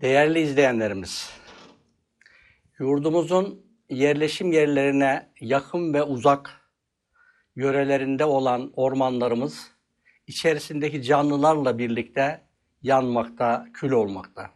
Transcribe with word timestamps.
Değerli 0.00 0.40
izleyenlerimiz, 0.40 1.30
yurdumuzun 2.78 3.66
yerleşim 3.88 4.52
yerlerine 4.52 5.32
yakın 5.40 5.94
ve 5.94 6.02
uzak 6.02 6.60
yörelerinde 7.56 8.24
olan 8.24 8.72
ormanlarımız 8.76 9.72
içerisindeki 10.26 11.02
canlılarla 11.02 11.78
birlikte 11.78 12.46
yanmakta, 12.82 13.66
kül 13.74 13.90
olmakta. 13.90 14.50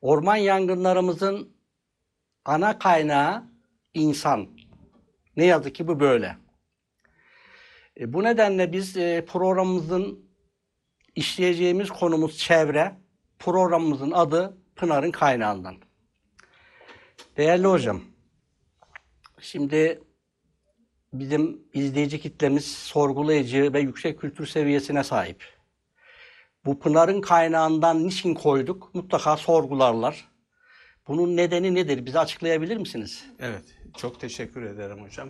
Orman 0.00 0.36
yangınlarımızın 0.36 1.56
ana 2.44 2.78
kaynağı 2.78 3.44
insan. 3.94 4.48
Ne 5.36 5.44
yazık 5.44 5.74
ki 5.74 5.88
bu 5.88 6.00
böyle. 6.00 6.36
E, 8.00 8.12
bu 8.12 8.22
nedenle 8.24 8.72
biz 8.72 8.96
e, 8.96 9.24
programımızın 9.28 10.30
işleyeceğimiz 11.14 11.90
konumuz 11.90 12.38
çevre. 12.38 13.09
Programımızın 13.40 14.10
adı 14.10 14.56
Pınar'ın 14.76 15.10
kaynağından. 15.10 15.76
Değerli 17.36 17.66
hocam, 17.66 18.02
şimdi 19.40 20.02
bizim 21.12 21.62
izleyici 21.74 22.20
kitlemiz 22.20 22.66
sorgulayıcı 22.76 23.72
ve 23.72 23.80
yüksek 23.80 24.20
kültür 24.20 24.46
seviyesine 24.46 25.04
sahip. 25.04 25.44
Bu 26.64 26.78
Pınar'ın 26.78 27.20
kaynağından 27.20 28.06
niçin 28.06 28.34
koyduk? 28.34 28.94
Mutlaka 28.94 29.36
sorgularlar. 29.36 30.28
Bunun 31.08 31.36
nedeni 31.36 31.74
nedir? 31.74 32.06
Bize 32.06 32.18
açıklayabilir 32.18 32.76
misiniz? 32.76 33.24
Evet, 33.38 33.64
çok 33.96 34.20
teşekkür 34.20 34.62
ederim 34.62 35.02
hocam. 35.04 35.28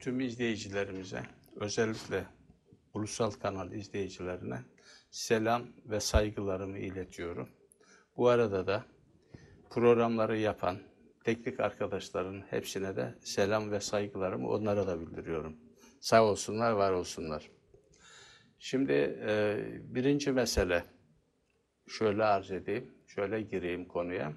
Tüm 0.00 0.20
izleyicilerimize, 0.20 1.22
özellikle 1.56 2.24
ulusal 2.94 3.30
kanal 3.30 3.72
izleyicilerine 3.72 4.58
selam 5.12 5.62
ve 5.86 6.00
saygılarımı 6.00 6.78
iletiyorum. 6.78 7.48
Bu 8.16 8.28
arada 8.28 8.66
da 8.66 8.84
programları 9.70 10.38
yapan 10.38 10.78
teknik 11.24 11.60
arkadaşların 11.60 12.42
hepsine 12.50 12.96
de 12.96 13.14
selam 13.20 13.70
ve 13.70 13.80
saygılarımı 13.80 14.48
onlara 14.48 14.86
da 14.86 15.00
bildiriyorum. 15.00 15.56
Sağ 16.00 16.24
olsunlar, 16.24 16.72
var 16.72 16.92
olsunlar. 16.92 17.50
Şimdi 18.58 18.92
e, 19.26 19.56
birinci 19.82 20.32
mesele 20.32 20.84
şöyle 21.88 22.24
arz 22.24 22.50
edeyim, 22.50 22.94
şöyle 23.06 23.42
gireyim 23.42 23.84
konuya. 23.84 24.32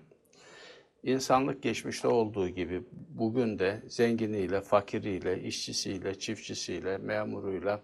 İnsanlık 1.03 1.63
geçmişte 1.63 2.07
olduğu 2.07 2.49
gibi 2.49 2.83
bugün 3.09 3.59
de 3.59 3.83
zenginiyle, 3.87 4.61
fakiriyle, 4.61 5.41
işçisiyle, 5.41 6.19
çiftçisiyle, 6.19 6.97
memuruyla, 6.97 7.81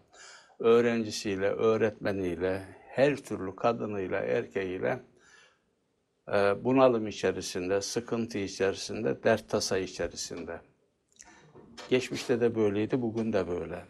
öğrencisiyle, 0.59 1.47
öğretmeniyle, 1.49 2.80
her 2.92 3.16
türlü 3.16 3.56
kadınıyla, 3.56 4.20
erkeğiyle 4.20 5.00
e, 6.28 6.64
bunalım 6.64 7.08
içerisinde, 7.08 7.81
sıkıntı 7.81 8.38
içerisinde, 8.38 9.23
dert 9.23 9.50
tasa 9.50 9.78
içerisinde. 9.78 10.61
Geçmişte 11.89 12.42
de 12.42 12.56
böyleydi, 12.56 13.02
bugün 13.02 13.34
de 13.34 13.47
böyle. 13.47 13.86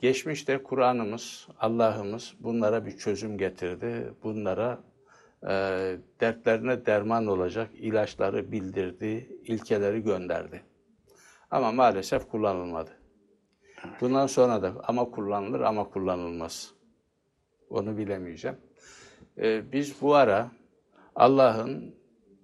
Geçmişte 0.00 0.62
Kur'an'ımız, 0.62 1.48
Allah'ımız 1.58 2.34
bunlara 2.40 2.86
bir 2.86 2.98
çözüm 2.98 3.38
getirdi. 3.38 4.12
Bunlara 4.22 4.78
e, 5.42 5.50
dertlerine 6.20 6.86
derman 6.86 7.26
olacak 7.26 7.70
ilaçları 7.74 8.52
bildirdi, 8.52 9.40
ilkeleri 9.44 10.02
gönderdi. 10.02 10.62
Ama 11.50 11.72
maalesef 11.72 12.28
kullanılmadı. 12.28 12.90
Bundan 14.00 14.26
sonra 14.26 14.62
da 14.62 14.72
ama 14.84 15.10
kullanılır 15.10 15.60
ama 15.60 15.90
kullanılmaz. 15.90 16.77
Onu 17.70 17.96
bilemeyeceğim. 17.96 18.56
E, 19.38 19.72
biz 19.72 20.02
bu 20.02 20.14
ara 20.14 20.50
Allah'ın 21.14 21.94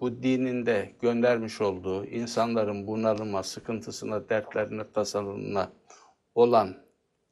bu 0.00 0.22
dininde 0.22 0.92
göndermiş 1.02 1.60
olduğu 1.60 2.04
insanların 2.04 2.86
bunalıma, 2.86 3.42
sıkıntısına, 3.42 4.28
dertlerine, 4.28 4.90
tasalına 4.92 5.72
olan 6.34 6.76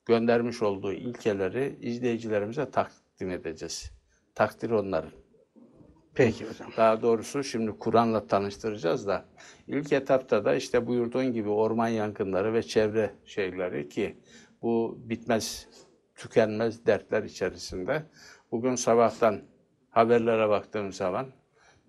göndermiş 0.07 0.63
olduğu 0.63 0.93
ilkeleri 0.93 1.79
izleyicilerimize 1.81 2.71
takdim 2.71 3.31
edeceğiz. 3.31 3.93
Takdir 4.35 4.71
onların. 4.71 5.11
Peki 6.15 6.49
hocam. 6.49 6.71
Daha 6.77 7.03
doğrusu 7.03 7.45
şimdi 7.45 7.71
Kur'an'la 7.71 8.27
tanıştıracağız 8.27 9.07
da 9.07 9.25
ilk 9.67 9.93
etapta 9.93 10.45
da 10.45 10.55
işte 10.55 10.87
buyurduğun 10.87 11.33
gibi 11.33 11.49
orman 11.49 11.89
yangınları 11.89 12.55
ve 12.55 12.63
çevre 12.63 13.15
şeyleri 13.25 13.89
ki 13.89 14.17
bu 14.63 14.99
bitmez, 15.05 15.69
tükenmez 16.23 16.87
dertler 16.87 17.23
içerisinde. 17.23 18.03
Bugün 18.51 18.75
sabahtan 18.75 19.41
haberlere 19.91 20.49
baktığım 20.49 20.93
zaman 20.93 21.27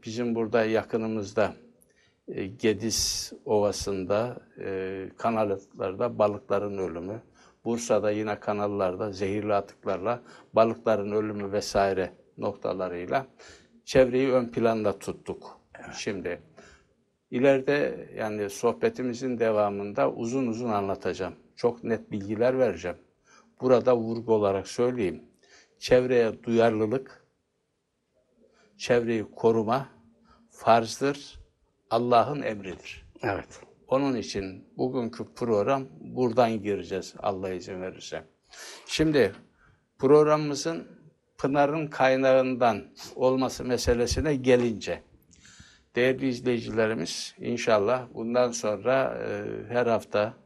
bizim 0.06 0.36
burada 0.36 0.66
yakınımızda 0.66 1.54
e, 2.28 2.46
Gediz 2.46 3.34
Ovası'nda 3.46 4.42
e, 4.60 5.10
kanallarda 5.18 6.20
balıkların 6.20 6.78
ölümü, 6.78 7.22
Bursa'da 7.66 8.12
yine 8.12 8.40
kanallarda 8.40 9.12
zehirli 9.12 9.54
atıklarla 9.54 10.22
balıkların 10.54 11.12
ölümü 11.12 11.52
vesaire 11.52 12.14
noktalarıyla 12.38 13.28
çevreyi 13.86 14.32
ön 14.32 14.52
planda 14.52 15.00
tuttuk. 15.00 15.60
Şimdi 15.98 16.42
ileride 17.32 18.10
yani 18.16 18.50
sohbetimizin 18.50 19.40
devamında 19.40 20.12
uzun 20.12 20.48
uzun 20.48 20.70
anlatacağım. 20.70 21.34
Çok 21.56 21.84
net 21.84 22.12
bilgiler 22.12 22.60
vereceğim. 22.60 22.98
Burada 23.64 23.98
vurgu 23.98 24.34
olarak 24.34 24.68
söyleyeyim. 24.68 25.24
Çevreye 25.80 26.44
duyarlılık, 26.44 27.26
çevreyi 28.78 29.32
koruma 29.36 29.90
farzdır, 30.52 31.40
Allah'ın 31.90 32.42
emridir. 32.42 33.06
Evet. 33.22 33.62
Onun 33.88 34.16
için 34.16 34.68
bugünkü 34.78 35.34
program 35.36 35.88
buradan 36.00 36.64
gireceğiz 36.64 37.14
Allah 37.20 37.50
izin 37.50 37.82
verirse. 37.82 38.24
Şimdi 38.88 39.36
programımızın 40.00 40.88
Pınar'ın 41.38 41.88
kaynağından 41.88 42.84
olması 43.16 43.66
meselesine 43.66 44.36
gelince 44.36 45.04
değerli 45.96 46.28
izleyicilerimiz 46.28 47.36
inşallah 47.40 48.08
bundan 48.14 48.52
sonra 48.52 49.18
e, 49.28 49.44
her 49.74 49.88
hafta 49.88 50.43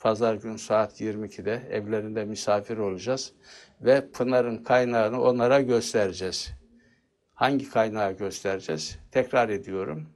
pazar 0.00 0.34
gün 0.34 0.56
saat 0.56 1.00
22'de 1.00 1.62
evlerinde 1.70 2.24
misafir 2.24 2.78
olacağız 2.78 3.32
ve 3.80 4.10
Pınar'ın 4.10 4.56
kaynağını 4.56 5.22
onlara 5.22 5.60
göstereceğiz. 5.60 6.52
Hangi 7.34 7.70
kaynağı 7.70 8.12
göstereceğiz? 8.12 8.98
Tekrar 9.10 9.48
ediyorum. 9.48 10.06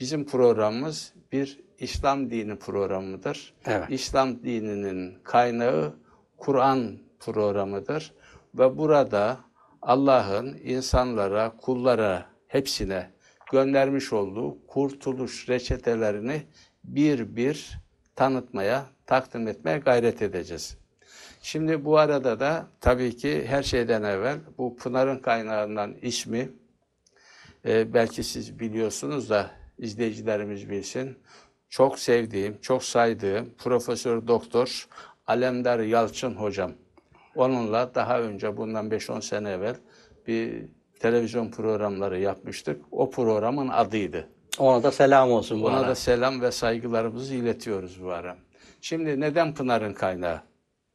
Bizim 0.00 0.26
programımız 0.26 1.14
bir 1.32 1.60
İslam 1.78 2.30
dini 2.30 2.56
programıdır. 2.58 3.54
Evet. 3.66 3.90
İslam 3.90 4.42
dininin 4.42 5.18
kaynağı 5.22 5.96
Kur'an 6.36 6.98
programıdır. 7.20 8.12
Ve 8.54 8.78
burada 8.78 9.40
Allah'ın 9.82 10.58
insanlara, 10.64 11.56
kullara, 11.56 12.26
hepsine 12.46 13.10
göndermiş 13.52 14.12
olduğu 14.12 14.66
kurtuluş 14.66 15.48
reçetelerini 15.48 16.42
bir 16.84 17.36
bir 17.36 17.78
tanıtmaya, 18.14 18.86
takdim 19.06 19.48
etmeye 19.48 19.78
gayret 19.78 20.22
edeceğiz. 20.22 20.76
Şimdi 21.42 21.84
bu 21.84 21.98
arada 21.98 22.40
da 22.40 22.66
tabii 22.80 23.16
ki 23.16 23.46
her 23.46 23.62
şeyden 23.62 24.02
evvel 24.02 24.38
bu 24.58 24.76
Pınar'ın 24.76 25.18
kaynağından 25.18 25.94
ismi 26.02 26.48
e, 27.64 27.94
belki 27.94 28.24
siz 28.24 28.58
biliyorsunuz 28.60 29.30
da 29.30 29.50
izleyicilerimiz 29.78 30.70
bilsin. 30.70 31.18
Çok 31.68 31.98
sevdiğim, 31.98 32.58
çok 32.60 32.84
saydığım 32.84 33.54
Profesör 33.58 34.26
Doktor 34.26 34.88
Alemdar 35.26 35.78
Yalçın 35.78 36.34
hocam. 36.34 36.72
Onunla 37.34 37.94
daha 37.94 38.20
önce 38.20 38.56
bundan 38.56 38.88
5-10 38.90 39.22
sene 39.22 39.50
evvel 39.50 39.76
bir 40.26 40.64
televizyon 41.00 41.50
programları 41.50 42.20
yapmıştık. 42.20 42.82
O 42.90 43.10
programın 43.10 43.68
adıydı. 43.68 44.28
Ona 44.58 44.82
da 44.82 44.92
selam 44.92 45.32
olsun 45.32 45.60
Ona 45.62 45.76
ara. 45.78 45.88
da 45.88 45.94
selam 45.94 46.40
ve 46.40 46.52
saygılarımızı 46.52 47.34
iletiyoruz 47.34 48.04
bu 48.04 48.10
ara. 48.10 48.36
Şimdi 48.86 49.20
neden 49.20 49.54
Pınar'ın 49.54 49.92
kaynağı? 49.94 50.42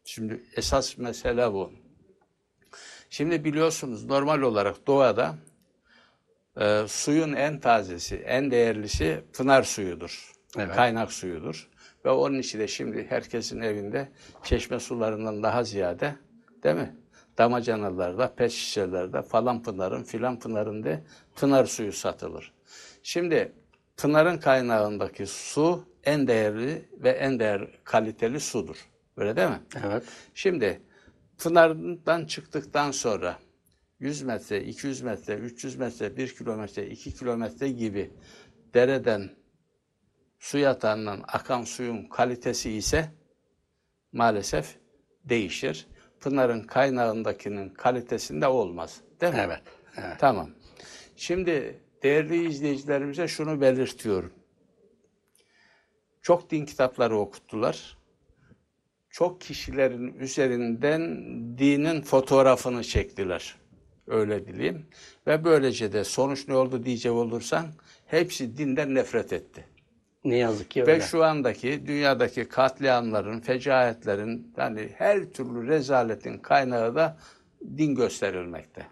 Şimdi 0.03 0.43
esas 0.55 0.97
mesele 0.97 1.53
bu. 1.53 1.71
Şimdi 3.09 3.43
biliyorsunuz 3.43 4.05
normal 4.05 4.41
olarak 4.41 4.88
doğada 4.88 5.35
e, 6.57 6.83
suyun 6.88 7.33
en 7.33 7.59
tazesi, 7.59 8.15
en 8.15 8.51
değerlisi 8.51 9.23
pınar 9.33 9.63
suyudur. 9.63 10.31
Evet. 10.57 10.75
Kaynak 10.75 11.11
suyudur. 11.13 11.69
Ve 12.05 12.09
onun 12.09 12.39
için 12.39 12.59
de 12.59 12.67
şimdi 12.67 13.07
herkesin 13.09 13.61
evinde 13.61 14.11
çeşme 14.43 14.79
sularından 14.79 15.43
daha 15.43 15.63
ziyade 15.63 16.15
değil 16.63 16.75
mi? 16.75 16.95
Damacanalarda, 17.38 18.35
pet 18.35 18.51
şişelerde 18.51 19.21
falan 19.21 19.63
pınarın 19.63 20.03
filan 20.03 20.39
pınarın 20.39 20.83
de 20.83 21.03
pınar 21.35 21.65
suyu 21.65 21.93
satılır. 21.93 22.53
Şimdi 23.03 23.51
pınarın 23.97 24.38
kaynağındaki 24.38 25.25
su 25.25 25.90
en 26.03 26.27
değerli 26.27 26.89
ve 26.92 27.09
en 27.09 27.39
değer 27.39 27.68
kaliteli 27.83 28.39
sudur. 28.39 28.77
Öyle 29.18 29.36
değil 29.36 29.50
mi? 29.50 29.62
Evet. 29.86 30.03
Şimdi 30.33 30.81
Pınar'dan 31.38 32.25
çıktıktan 32.25 32.92
sonra 32.92 33.39
100 34.00 34.21
metre, 34.21 34.63
200 34.63 35.01
metre, 35.01 35.33
300 35.33 35.75
metre, 35.75 36.18
1 36.18 36.36
kilometre, 36.36 36.88
2 36.88 37.13
kilometre 37.15 37.69
gibi 37.69 38.12
dereden 38.74 39.30
su 40.39 40.57
yatağından 40.57 41.24
akan 41.27 41.63
suyun 41.63 42.06
kalitesi 42.09 42.71
ise 42.71 43.12
maalesef 44.12 44.75
değişir. 45.25 45.88
Pınarın 46.19 46.63
kaynağındakinin 46.63 47.69
kalitesinde 47.69 48.48
olmaz. 48.48 49.01
Değil 49.21 49.33
mi? 49.33 49.39
Evet. 49.45 49.62
evet. 49.98 50.19
Tamam. 50.19 50.50
Şimdi 51.15 51.80
değerli 52.03 52.48
izleyicilerimize 52.48 53.27
şunu 53.27 53.62
belirtiyorum. 53.62 54.33
Çok 56.21 56.51
din 56.51 56.65
kitapları 56.65 57.18
okuttular. 57.18 57.97
Çok 59.09 59.41
kişilerin 59.41 60.13
üzerinden 60.13 61.01
dinin 61.57 62.01
fotoğrafını 62.01 62.83
çektiler. 62.83 63.56
Öyle 64.07 64.47
diyeyim. 64.47 64.85
Ve 65.27 65.44
böylece 65.44 65.94
de 65.94 66.03
sonuç 66.03 66.47
ne 66.47 66.56
oldu 66.56 66.85
diyecek 66.85 67.12
olursan 67.12 67.68
hepsi 68.06 68.57
dinden 68.57 68.95
nefret 68.95 69.33
etti. 69.33 69.65
Ne 70.23 70.38
yazık 70.38 70.71
ki 70.71 70.81
öyle. 70.81 70.94
Ve 70.94 71.01
şu 71.01 71.23
andaki 71.23 71.88
dünyadaki 71.88 72.47
katliamların, 72.47 73.39
fecaetlerin, 73.39 74.53
yani 74.57 74.89
her 74.97 75.25
türlü 75.25 75.67
rezaletin 75.67 76.38
kaynağı 76.38 76.95
da 76.95 77.17
din 77.77 77.95
gösterilmekte. 77.95 78.88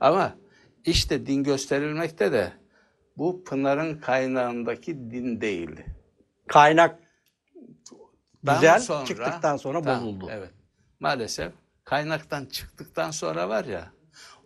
Ama 0.00 0.36
işte 0.84 1.26
din 1.26 1.42
gösterilmekte 1.42 2.32
de 2.32 2.52
bu 3.16 3.44
Pınar'ın 3.44 3.98
kaynağındaki 3.98 5.10
din 5.10 5.40
değildi. 5.40 5.93
Kaynak 6.48 6.98
Daha 8.46 8.56
güzel 8.56 8.80
sonra- 8.80 9.04
çıktıktan 9.06 9.56
sonra 9.56 9.82
Tamam, 9.82 10.00
bozuldu. 10.00 10.28
Evet. 10.30 10.50
Maalesef 11.00 11.52
kaynaktan 11.84 12.46
çıktıktan 12.46 13.10
sonra 13.10 13.48
var 13.48 13.64
ya 13.64 13.92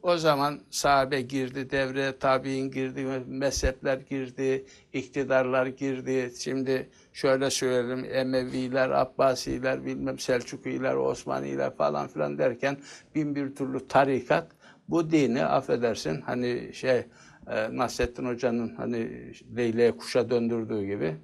o 0.02 0.16
zaman 0.16 0.60
sahabe 0.70 1.20
girdi 1.20 1.70
devreye, 1.70 2.18
tabi'in 2.18 2.70
girdi, 2.70 3.04
mezhepler 3.26 3.98
girdi, 3.98 4.64
iktidarlar 4.92 5.66
girdi. 5.66 6.32
Şimdi 6.38 6.90
şöyle 7.12 7.50
söyleyelim 7.50 8.04
Emeviler, 8.12 8.90
Abbasiler, 8.90 9.84
bilmem 9.84 10.18
Selçukiler, 10.18 10.94
Osmaniler 10.94 11.76
falan 11.76 12.08
filan 12.08 12.38
derken 12.38 12.76
bin 13.14 13.34
bir 13.34 13.54
türlü 13.54 13.88
tarikat 13.88 14.50
bu 14.88 15.10
dini 15.10 15.44
affedersin 15.44 16.20
hani 16.20 16.70
şey 16.74 17.06
e, 17.50 17.76
Nasrettin 17.76 18.26
Hoca'nın 18.26 18.74
hani 18.76 19.32
Leyla'ya 19.56 19.96
kuşa 19.96 20.30
döndürdüğü 20.30 20.86
gibi 20.86 21.16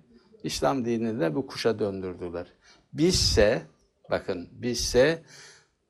İslam 0.45 0.85
dinini 0.85 1.21
de 1.21 1.35
bu 1.35 1.47
kuşa 1.47 1.79
döndürdüler. 1.79 2.47
Bizse 2.93 3.63
bakın 4.11 4.49
bizse 4.53 5.23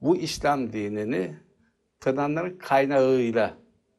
bu 0.01 0.17
İslam 0.17 0.73
dinini 0.73 1.37
Pınar'ın 2.01 2.59
kaynağıyla 2.59 3.55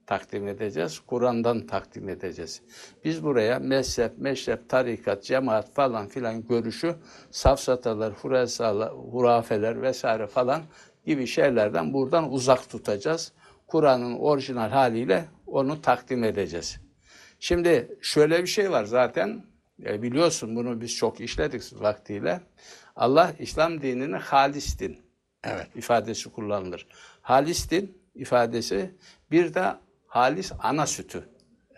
takdim 0.07 0.48
edeceğiz. 0.48 1.00
Kur'an'dan 1.00 1.68
takdim 1.68 2.10
edeceğiz. 2.10 2.62
Biz 3.06 3.24
buraya 3.24 3.60
mezhep, 3.60 4.18
meşrep, 4.18 4.69
tarikat, 4.69 5.24
cemaat 5.24 5.74
falan 5.74 6.07
filan 6.07 6.48
görüşü, 6.48 6.96
safsatalar, 7.31 8.13
hurafeler 8.13 9.81
vesaire 9.81 10.28
falan 10.28 10.63
gibi 11.06 11.28
şeylerden 11.28 11.94
buradan 11.94 12.31
uzak 12.31 12.69
tutacağız. 12.69 13.31
Kur'an'ın 13.68 14.16
orijinal 14.19 14.69
haliyle 14.69 15.25
onu 15.48 15.81
takdim 15.81 16.24
edeceğiz. 16.24 16.80
Şimdi 17.40 17.98
şöyle 18.02 18.42
bir 18.42 18.48
şey 18.48 18.72
var 18.72 18.84
zaten 18.84 19.55
e, 19.83 20.01
biliyorsun 20.01 20.56
bunu 20.56 20.81
biz 20.81 20.95
çok 20.95 21.22
işledik 21.22 21.81
vaktiyle. 21.81 22.42
Allah 22.95 23.33
İslam 23.39 23.81
dinini 23.81 24.16
halis 24.16 24.80
din 24.80 24.98
Evet. 25.44 25.68
ifadesi 25.75 26.30
kullanılır. 26.30 26.88
Halis 27.22 27.72
din 27.72 27.98
ifadesi 28.16 28.92
bir 29.31 29.54
de 29.54 29.66
halis 30.07 30.51
ana 30.60 30.86
sütü 30.86 31.30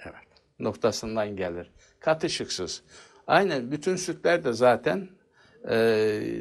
Evet. 0.03 0.15
noktasından 0.59 1.35
gelir. 1.35 1.71
Katışıksız. 1.99 2.83
Aynen 3.27 3.71
bütün 3.71 3.95
sütler 3.95 4.43
de 4.43 4.53
zaten 4.53 5.09
e, 5.69 5.75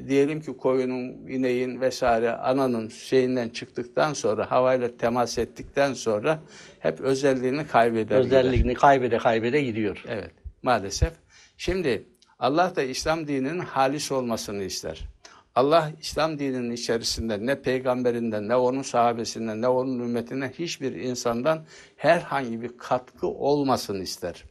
diyelim 0.08 0.40
ki 0.40 0.56
koyunun, 0.56 1.26
ineğin 1.28 1.80
vesaire 1.80 2.32
ananın 2.32 2.88
şeyinden 2.88 3.48
çıktıktan 3.48 4.12
sonra 4.12 4.50
havayla 4.50 4.96
temas 4.96 5.38
ettikten 5.38 5.92
sonra 5.92 6.40
hep 6.78 7.00
özelliğini 7.00 7.66
kaybeder. 7.66 8.22
gider. 8.22 8.38
Özelliğini 8.44 8.74
kaybede 8.74 9.18
kaybede 9.18 9.62
gidiyor. 9.62 10.04
Evet, 10.08 10.30
maalesef. 10.62 11.12
Şimdi 11.56 12.08
Allah 12.38 12.76
da 12.76 12.82
İslam 12.82 13.28
dininin 13.28 13.58
halis 13.58 14.12
olmasını 14.12 14.62
ister. 14.62 15.08
Allah 15.54 15.92
İslam 16.00 16.38
dininin 16.38 16.70
içerisinde 16.70 17.46
ne 17.46 17.62
peygamberinden, 17.62 18.48
ne 18.48 18.56
onun 18.56 18.82
sahabesinden, 18.82 19.62
ne 19.62 19.68
onun 19.68 19.98
ümmetinden 19.98 20.48
hiçbir 20.48 20.92
insandan 20.92 21.66
herhangi 21.96 22.62
bir 22.62 22.78
katkı 22.78 23.26
olmasını 23.26 24.02
ister. 24.02 24.44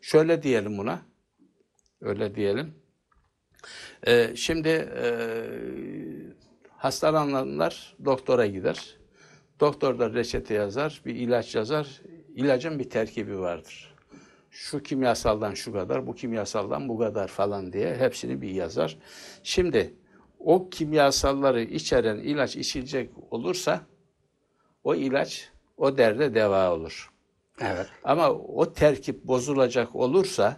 Şöyle 0.00 0.42
diyelim 0.42 0.78
buna, 0.78 1.02
öyle 2.00 2.34
diyelim. 2.34 2.74
Ee, 4.06 4.36
şimdi 4.36 4.68
e, 4.68 5.08
hastalananlar 6.76 7.96
doktora 8.04 8.46
gider. 8.46 8.96
Doktor 9.60 9.98
da 9.98 10.14
reçete 10.14 10.54
yazar, 10.54 11.02
bir 11.06 11.14
ilaç 11.14 11.54
yazar. 11.54 12.02
İlacın 12.34 12.78
bir 12.78 12.90
terkibi 12.90 13.38
vardır 13.38 13.95
şu 14.56 14.82
kimyasaldan 14.82 15.54
şu 15.54 15.72
kadar, 15.72 16.06
bu 16.06 16.14
kimyasaldan 16.14 16.88
bu 16.88 16.98
kadar 16.98 17.28
falan 17.28 17.72
diye 17.72 17.96
hepsini 17.96 18.42
bir 18.42 18.50
yazar. 18.50 18.98
Şimdi 19.42 19.94
o 20.38 20.70
kimyasalları 20.70 21.62
içeren 21.62 22.18
ilaç 22.18 22.56
içilecek 22.56 23.10
olursa 23.30 23.80
o 24.84 24.94
ilaç 24.94 25.50
o 25.76 25.98
derde 25.98 26.34
deva 26.34 26.72
olur. 26.74 27.12
Evet. 27.60 27.86
Ama 28.04 28.30
o 28.30 28.72
terkip 28.72 29.24
bozulacak 29.24 29.96
olursa 29.96 30.56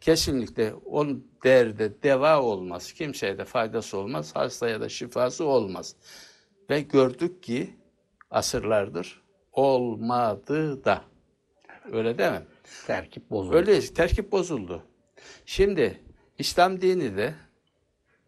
kesinlikle 0.00 0.74
o 0.74 1.06
derde 1.44 2.02
deva 2.02 2.42
olmaz. 2.42 2.92
Kimseye 2.92 3.38
de 3.38 3.44
faydası 3.44 3.98
olmaz. 3.98 4.36
Hastaya 4.36 4.80
da 4.80 4.88
şifası 4.88 5.44
olmaz. 5.44 5.96
Ve 6.70 6.80
gördük 6.80 7.42
ki 7.42 7.76
asırlardır 8.30 9.22
olmadı 9.52 10.84
da. 10.84 11.04
Öyle 11.92 12.18
değil 12.18 12.32
mi? 12.32 12.42
Terkip 12.86 13.30
bozuldu. 13.30 13.56
Öyle 13.56 13.80
terkip 13.80 14.32
bozuldu. 14.32 14.82
Şimdi 15.46 16.00
İslam 16.38 16.80
dini 16.80 17.16
de 17.16 17.34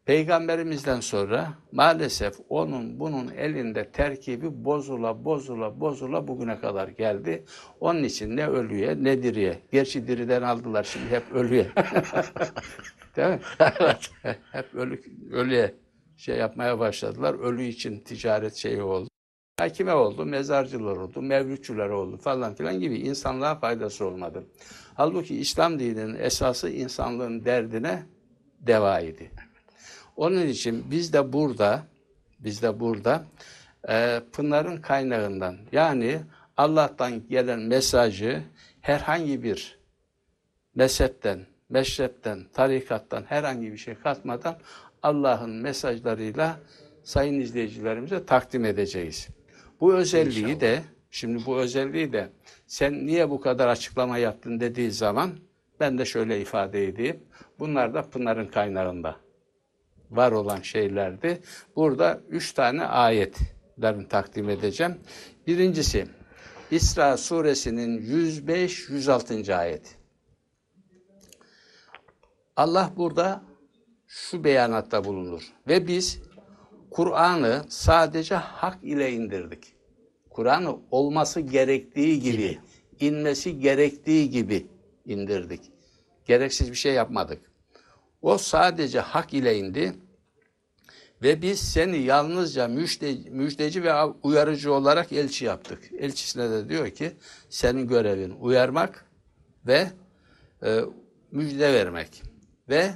peygamberimizden 0.04 1.00
sonra 1.00 1.54
maalesef 1.72 2.34
onun 2.48 3.00
bunun 3.00 3.28
elinde 3.28 3.90
terkibi 3.90 4.64
bozula 4.64 5.24
bozula 5.24 5.80
bozula 5.80 6.28
bugüne 6.28 6.60
kadar 6.60 6.88
geldi. 6.88 7.44
Onun 7.80 8.04
için 8.04 8.36
ne 8.36 8.48
ölüye 8.48 9.04
ne 9.04 9.22
diriye. 9.22 9.58
Gerçi 9.72 10.08
diriden 10.08 10.42
aldılar 10.42 10.84
şimdi 10.84 11.10
hep 11.10 11.32
ölüye. 11.32 11.66
Değil 13.16 13.28
mi? 13.28 13.40
hep 14.52 14.74
ölü, 14.74 15.02
ölüye 15.32 15.74
şey 16.16 16.36
yapmaya 16.36 16.78
başladılar. 16.78 17.34
Ölü 17.34 17.62
için 17.62 18.00
ticaret 18.00 18.54
şeyi 18.54 18.82
oldu. 18.82 19.08
Hakime 19.58 19.94
oldu, 19.94 20.24
mezarcılar 20.24 20.96
oldu, 20.96 21.22
mevlütçüler 21.22 21.88
oldu 21.88 22.16
falan 22.16 22.54
filan 22.54 22.80
gibi 22.80 22.98
insanlığa 22.98 23.54
faydası 23.54 24.04
olmadı. 24.04 24.44
Halbuki 24.94 25.36
İslam 25.36 25.78
dininin 25.78 26.14
esası 26.14 26.70
insanlığın 26.70 27.44
derdine 27.44 28.02
deva 28.60 29.00
idi. 29.00 29.30
Onun 30.16 30.46
için 30.46 30.84
biz 30.90 31.12
de 31.12 31.32
burada, 31.32 31.82
biz 32.38 32.62
de 32.62 32.80
burada 32.80 33.24
e, 33.88 34.20
Pınar'ın 34.32 34.76
kaynağından 34.76 35.56
yani 35.72 36.20
Allah'tan 36.56 37.28
gelen 37.28 37.60
mesajı 37.60 38.42
herhangi 38.80 39.42
bir 39.42 39.78
mezhepten, 40.74 41.46
meşrepten, 41.68 42.44
tarikattan 42.52 43.24
herhangi 43.28 43.72
bir 43.72 43.78
şey 43.78 43.94
katmadan 43.94 44.58
Allah'ın 45.02 45.50
mesajlarıyla 45.50 46.60
sayın 47.04 47.40
izleyicilerimize 47.40 48.26
takdim 48.26 48.64
edeceğiz. 48.64 49.28
Bu 49.84 49.94
özelliği 49.94 50.60
de, 50.60 50.82
şimdi 51.10 51.46
bu 51.46 51.56
özelliği 51.56 52.12
de 52.12 52.28
sen 52.66 53.06
niye 53.06 53.30
bu 53.30 53.40
kadar 53.40 53.68
açıklama 53.68 54.18
yaptın 54.18 54.60
dediği 54.60 54.90
zaman 54.90 55.30
ben 55.80 55.98
de 55.98 56.04
şöyle 56.04 56.40
ifade 56.40 56.88
edeyim. 56.88 57.20
Bunlar 57.58 57.94
da 57.94 58.02
Pınar'ın 58.02 58.46
kaynağında 58.46 59.16
var 60.10 60.32
olan 60.32 60.60
şeylerdi. 60.60 61.40
Burada 61.76 62.20
üç 62.28 62.52
tane 62.52 62.84
ayetlerini 62.84 64.08
takdim 64.08 64.50
edeceğim. 64.50 64.96
Birincisi 65.46 66.06
İsra 66.70 67.16
suresinin 67.16 67.98
105-106. 68.00 69.54
ayet. 69.54 69.96
Allah 72.56 72.92
burada 72.96 73.42
şu 74.06 74.44
beyanatta 74.44 75.04
bulunur. 75.04 75.42
Ve 75.68 75.86
biz 75.86 76.22
Kur'an'ı 76.90 77.64
sadece 77.68 78.34
hak 78.34 78.78
ile 78.84 79.12
indirdik. 79.12 79.73
Kur'an'ı 80.34 80.76
olması 80.90 81.40
gerektiği 81.40 82.20
gibi, 82.20 82.58
inmesi 83.00 83.60
gerektiği 83.60 84.30
gibi 84.30 84.66
indirdik. 85.04 85.60
Gereksiz 86.24 86.70
bir 86.70 86.76
şey 86.76 86.94
yapmadık. 86.94 87.42
O 88.22 88.38
sadece 88.38 89.00
hak 89.00 89.34
ile 89.34 89.58
indi 89.58 89.92
Ve 91.22 91.42
biz 91.42 91.60
seni 91.60 91.98
yalnızca 91.98 92.68
müjde, 92.68 93.30
müjdeci 93.30 93.84
ve 93.84 94.04
uyarıcı 94.04 94.72
olarak 94.72 95.12
elçi 95.12 95.44
yaptık. 95.44 95.90
Elçisine 95.98 96.50
de 96.50 96.68
diyor 96.68 96.90
ki 96.90 97.12
senin 97.48 97.88
görevin 97.88 98.30
uyarmak 98.30 99.06
ve 99.66 99.90
e, 100.62 100.80
müjde 101.30 101.72
vermek. 101.72 102.22
Ve 102.68 102.90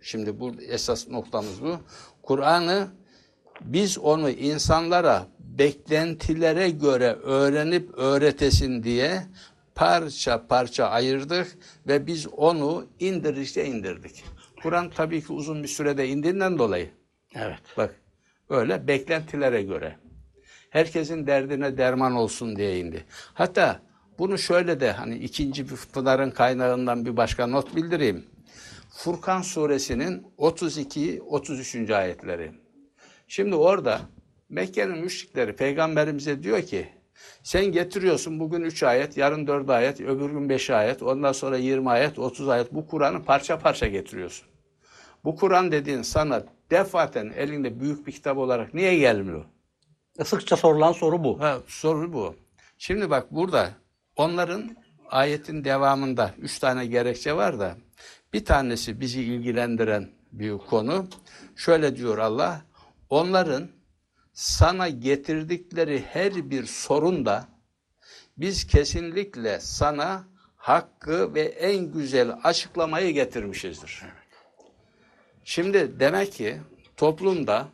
şimdi 0.00 0.40
bu 0.40 0.52
esas 0.68 1.08
noktamız 1.08 1.62
bu. 1.62 1.78
Kur'an'ı 2.22 2.88
biz 3.60 3.98
onu 3.98 4.30
insanlara 4.30 5.26
beklentilere 5.58 6.70
göre 6.70 7.12
öğrenip 7.12 7.90
öğretesin 7.94 8.82
diye 8.82 9.22
parça 9.74 10.46
parça 10.46 10.84
ayırdık 10.84 11.58
ve 11.86 12.06
biz 12.06 12.26
onu 12.26 12.86
indirişte 13.00 13.66
indirdik. 13.66 14.24
Kur'an 14.62 14.90
tabii 14.90 15.24
ki 15.24 15.32
uzun 15.32 15.62
bir 15.62 15.68
sürede 15.68 16.08
indiğinden 16.08 16.58
dolayı 16.58 16.90
Evet. 17.34 17.58
Bak 17.76 17.94
öyle 18.48 18.86
beklentilere 18.88 19.62
göre. 19.62 19.96
Herkesin 20.70 21.26
derdine 21.26 21.78
derman 21.78 22.14
olsun 22.14 22.56
diye 22.56 22.78
indi. 22.78 23.04
Hatta 23.34 23.80
bunu 24.18 24.38
şöyle 24.38 24.80
de 24.80 24.92
hani 24.92 25.14
ikinci 25.14 25.70
bir 25.70 25.76
Pınar'ın 25.92 26.30
kaynağından 26.30 27.06
bir 27.06 27.16
başka 27.16 27.46
not 27.46 27.76
bildireyim. 27.76 28.24
Furkan 28.90 29.42
suresinin 29.42 30.26
32-33. 30.38 31.94
ayetleri. 31.94 32.52
Şimdi 33.28 33.54
orada 33.54 34.00
Mekke'nin 34.50 34.98
müşrikleri 34.98 35.56
peygamberimize 35.56 36.42
diyor 36.42 36.62
ki 36.62 36.88
sen 37.42 37.64
getiriyorsun 37.64 38.40
bugün 38.40 38.62
3 38.62 38.82
ayet, 38.82 39.16
yarın 39.16 39.46
4 39.46 39.70
ayet, 39.70 40.00
öbür 40.00 40.30
gün 40.30 40.48
5 40.48 40.70
ayet, 40.70 41.02
ondan 41.02 41.32
sonra 41.32 41.56
20 41.56 41.90
ayet, 41.90 42.18
30 42.18 42.48
ayet. 42.48 42.74
Bu 42.74 42.86
Kur'an'ı 42.86 43.24
parça 43.24 43.58
parça 43.58 43.86
getiriyorsun. 43.86 44.48
Bu 45.24 45.36
Kur'an 45.36 45.72
dediğin 45.72 46.02
sana 46.02 46.42
defaten 46.70 47.32
elinde 47.36 47.80
büyük 47.80 48.06
bir 48.06 48.12
kitap 48.12 48.38
olarak 48.38 48.74
niye 48.74 48.98
gelmiyor? 48.98 49.44
Sıkça 50.24 50.56
sorulan 50.56 50.92
soru 50.92 51.24
bu. 51.24 51.40
Ha, 51.40 51.58
soru 51.66 52.12
bu. 52.12 52.34
Şimdi 52.78 53.10
bak 53.10 53.30
burada 53.30 53.70
onların 54.16 54.76
ayetin 55.08 55.64
devamında 55.64 56.34
üç 56.38 56.58
tane 56.58 56.86
gerekçe 56.86 57.36
var 57.36 57.60
da 57.60 57.76
bir 58.32 58.44
tanesi 58.44 59.00
bizi 59.00 59.22
ilgilendiren 59.22 60.08
bir 60.32 60.58
konu. 60.58 61.06
Şöyle 61.56 61.96
diyor 61.96 62.18
Allah, 62.18 62.62
onların 63.10 63.68
sana 64.40 64.88
getirdikleri 64.88 66.04
her 66.12 66.50
bir 66.50 66.66
sorunda 66.66 67.48
biz 68.36 68.66
kesinlikle 68.66 69.60
sana 69.60 70.24
hakkı 70.56 71.34
ve 71.34 71.40
en 71.40 71.92
güzel 71.92 72.38
açıklamayı 72.44 73.14
getirmişizdir. 73.14 74.02
Şimdi 75.44 76.00
demek 76.00 76.32
ki 76.32 76.60
toplumda 76.96 77.68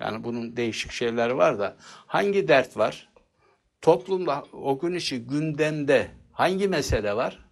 yani 0.00 0.24
bunun 0.24 0.56
değişik 0.56 0.92
şeyleri 0.92 1.36
var 1.36 1.58
da 1.58 1.76
hangi 2.06 2.48
dert 2.48 2.76
var? 2.76 3.08
Toplumda 3.80 4.44
o 4.52 4.78
gün 4.78 4.94
içi 4.94 5.24
gündemde 5.24 6.10
hangi 6.32 6.68
mesele 6.68 7.16
var? 7.16 7.44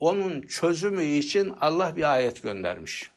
Onun 0.00 0.42
çözümü 0.42 1.04
için 1.04 1.54
Allah 1.60 1.96
bir 1.96 2.12
ayet 2.12 2.42
göndermiş. 2.42 3.10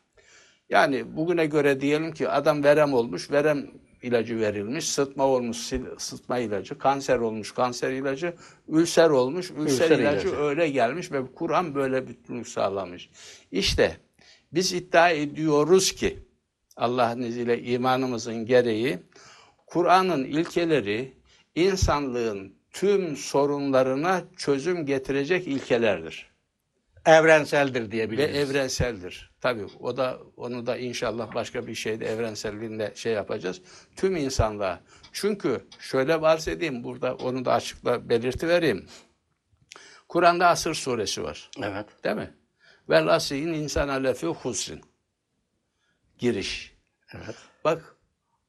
Yani 0.70 1.16
bugüne 1.16 1.46
göre 1.46 1.82
diyelim 1.82 2.14
ki 2.14 2.30
adam 2.30 2.64
verem 2.64 2.94
olmuş, 2.94 3.32
verem 3.32 3.72
ilacı 4.02 4.40
verilmiş, 4.40 4.90
sıtma 4.90 5.26
olmuş, 5.26 5.58
sıtma 5.98 6.38
ilacı, 6.40 6.78
kanser 6.78 7.18
olmuş, 7.18 7.52
kanser 7.52 7.92
ilacı, 7.92 8.34
ülser 8.68 9.10
olmuş, 9.10 9.52
ülser, 9.52 9.86
Ülser 9.86 10.00
ilacı, 10.00 10.28
ilacı. 10.28 10.42
öyle 10.42 10.70
gelmiş 10.70 11.12
ve 11.12 11.22
Kur'an 11.36 11.76
böyle 11.76 12.08
bütünlük 12.08 12.48
sağlamış. 12.48 13.10
İşte 13.52 13.98
biz 14.54 14.74
iddia 14.74 15.10
ediyoruz 15.10 15.92
ki 15.92 16.20
Allah'ın 16.78 17.22
izniyle 17.22 17.62
imanımızın 17.64 18.46
gereği 18.46 19.00
Kur'an'ın 19.68 20.24
ilkeleri 20.24 21.14
insanlığın 21.56 22.54
tüm 22.72 23.16
sorunlarına 23.18 24.24
çözüm 24.38 24.86
getirecek 24.86 25.48
ilkelerdir 25.48 26.31
Evrenseldir 27.06 27.82
ve 27.82 27.92
diyebiliriz. 27.92 28.36
evrenseldir. 28.36 29.32
Tabii 29.42 29.66
o 29.80 29.98
da 29.98 30.20
onu 30.38 30.66
da 30.66 30.78
inşallah 30.78 31.36
başka 31.36 31.68
bir 31.68 31.76
şeyde 31.76 32.06
evrenselliğinde 32.06 32.92
şey 32.96 33.14
yapacağız. 33.14 33.62
Tüm 33.96 34.16
insanlığa. 34.16 34.80
Çünkü 35.12 35.68
şöyle 35.80 36.22
varz 36.22 36.48
edeyim 36.48 36.84
burada 36.84 37.16
onu 37.16 37.46
da 37.46 37.54
açıkla 37.54 38.10
belirti 38.10 38.48
vereyim. 38.48 38.86
Kur'an'da 40.10 40.48
Asır 40.48 40.74
suresi 40.74 41.24
var. 41.24 41.50
Evet. 41.64 42.04
Değil 42.04 42.16
mi? 42.16 42.34
Vel 42.90 43.08
asiyin 43.08 43.54
insana 43.54 43.94
lefi 43.94 44.28
husrin. 44.28 44.82
Giriş. 46.18 46.76
Evet. 47.14 47.36
Bak 47.64 47.96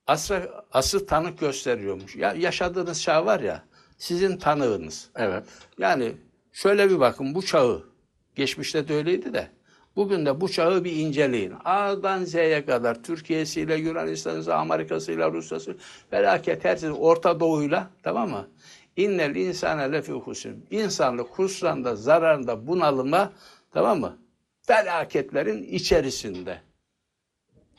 asra, 0.07 0.65
asır 0.73 1.07
tanık 1.07 1.39
gösteriyormuş. 1.39 2.17
Ya 2.17 2.33
yaşadığınız 2.33 3.03
çağ 3.03 3.27
var 3.27 3.41
ya 3.41 3.65
sizin 3.99 4.37
tanığınız. 4.37 5.11
Evet. 5.17 5.45
Yani 5.79 6.17
şöyle 6.53 6.91
bir 6.91 7.01
bakın 7.01 7.35
bu 7.35 7.43
çağı 7.43 7.92
geçmişte 8.35 8.89
de 8.89 8.95
öyleydi 8.95 9.35
de 9.35 9.49
bugün 9.97 10.27
de 10.27 10.41
bu 10.41 10.49
çağı 10.49 10.85
bir 10.85 10.97
inceleyin. 10.97 11.55
A'dan 11.65 12.25
Z'ye 12.25 12.65
kadar 12.65 13.03
Türkiye'siyle, 13.03 13.75
Yunanistan'ıyla, 13.75 14.57
Amerika'sıyla, 14.59 15.33
Rusya'sı 15.33 15.77
felaket 16.11 16.65
her 16.65 16.77
şey 16.77 16.91
Orta 16.99 17.41
Doğu'yla 17.41 17.91
tamam 18.03 18.31
mı? 18.31 18.49
İnnel 18.97 19.35
insane 19.35 19.93
lefi 19.93 20.13
husn. 20.13 20.49
İnsanlık 20.71 21.29
husranda, 21.29 21.97
zararında, 21.97 22.67
bunalıma 22.67 23.33
tamam 23.71 24.01
mı? 24.01 24.19
Felaketlerin 24.63 25.63
içerisinde. 25.63 26.61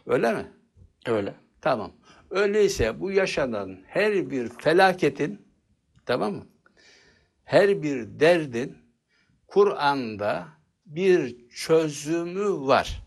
Öyle 0.07 0.33
mi? 0.33 0.51
Öyle. 1.07 1.33
Tamam. 1.62 1.91
Öyleyse 2.29 3.00
bu 3.00 3.12
yaşanan 3.12 3.77
her 3.88 4.29
bir 4.29 4.50
felaketin 4.50 5.41
tamam 6.05 6.33
mı? 6.33 6.48
Her 7.43 7.83
bir 7.83 8.19
derdin 8.19 8.83
Kur'an'da 9.53 10.48
bir 10.86 11.50
çözümü 11.50 12.67
var. 12.67 13.03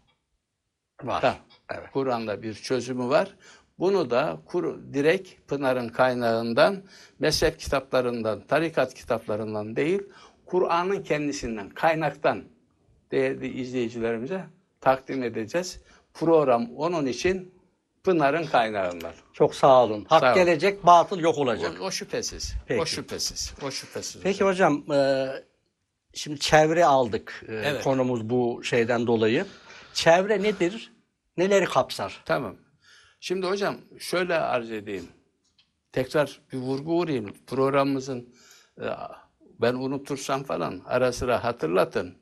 Var. 1.02 1.20
Tamam. 1.20 1.36
Evet. 1.74 1.90
Kur'an'da 1.92 2.42
bir 2.42 2.54
çözümü 2.54 3.08
var. 3.08 3.36
Bunu 3.78 4.10
da 4.10 4.38
Kur, 4.46 4.78
direkt 4.92 5.48
Pınar'ın 5.48 5.88
kaynağından, 5.88 6.82
mezhep 7.18 7.60
kitaplarından, 7.60 8.46
tarikat 8.46 8.94
kitaplarından 8.94 9.76
değil, 9.76 10.02
Kur'an'ın 10.44 11.02
kendisinden, 11.02 11.70
kaynaktan 11.70 12.44
değerli 13.10 13.60
izleyicilerimize 13.60 14.44
takdim 14.80 15.22
edeceğiz. 15.22 15.80
Program 16.14 16.70
onun 16.76 17.06
için 17.06 17.54
Pınar'ın 18.04 18.46
kaynağından. 18.46 19.12
Çok 19.32 19.54
sağ 19.54 19.84
olun. 19.84 20.04
Hak 20.08 20.20
Sağ 20.20 20.26
olun. 20.26 20.34
gelecek, 20.34 20.86
batıl 20.86 21.20
yok 21.20 21.38
olacak. 21.38 21.72
O, 21.80 21.84
o 21.84 21.90
şüphesiz. 21.90 22.54
Peki. 22.66 22.82
O 22.82 22.86
şüphesiz. 22.86 23.54
O 23.62 23.70
şüphesiz. 23.70 24.22
Peki 24.22 24.44
hocam, 24.44 24.92
e, 24.92 25.26
şimdi 26.16 26.38
çevre 26.40 26.84
aldık 26.84 27.44
e, 27.48 27.54
Evet. 27.54 27.84
konumuz 27.84 28.30
bu 28.30 28.64
şeyden 28.64 29.06
dolayı. 29.06 29.46
Çevre 29.94 30.42
nedir? 30.42 30.92
Neleri 31.36 31.64
kapsar? 31.64 32.22
Tamam. 32.24 32.56
Şimdi 33.20 33.46
hocam 33.46 33.76
şöyle 33.98 34.34
arz 34.34 34.70
edeyim. 34.70 35.08
Tekrar 35.92 36.40
bir 36.52 36.58
vurgu 36.58 36.92
vurayım. 36.92 37.32
Programımızın 37.46 38.34
e, 38.80 38.86
ben 39.60 39.74
unutursam 39.74 40.42
falan 40.42 40.82
ara 40.86 41.12
sıra 41.12 41.44
hatırlatın. 41.44 42.14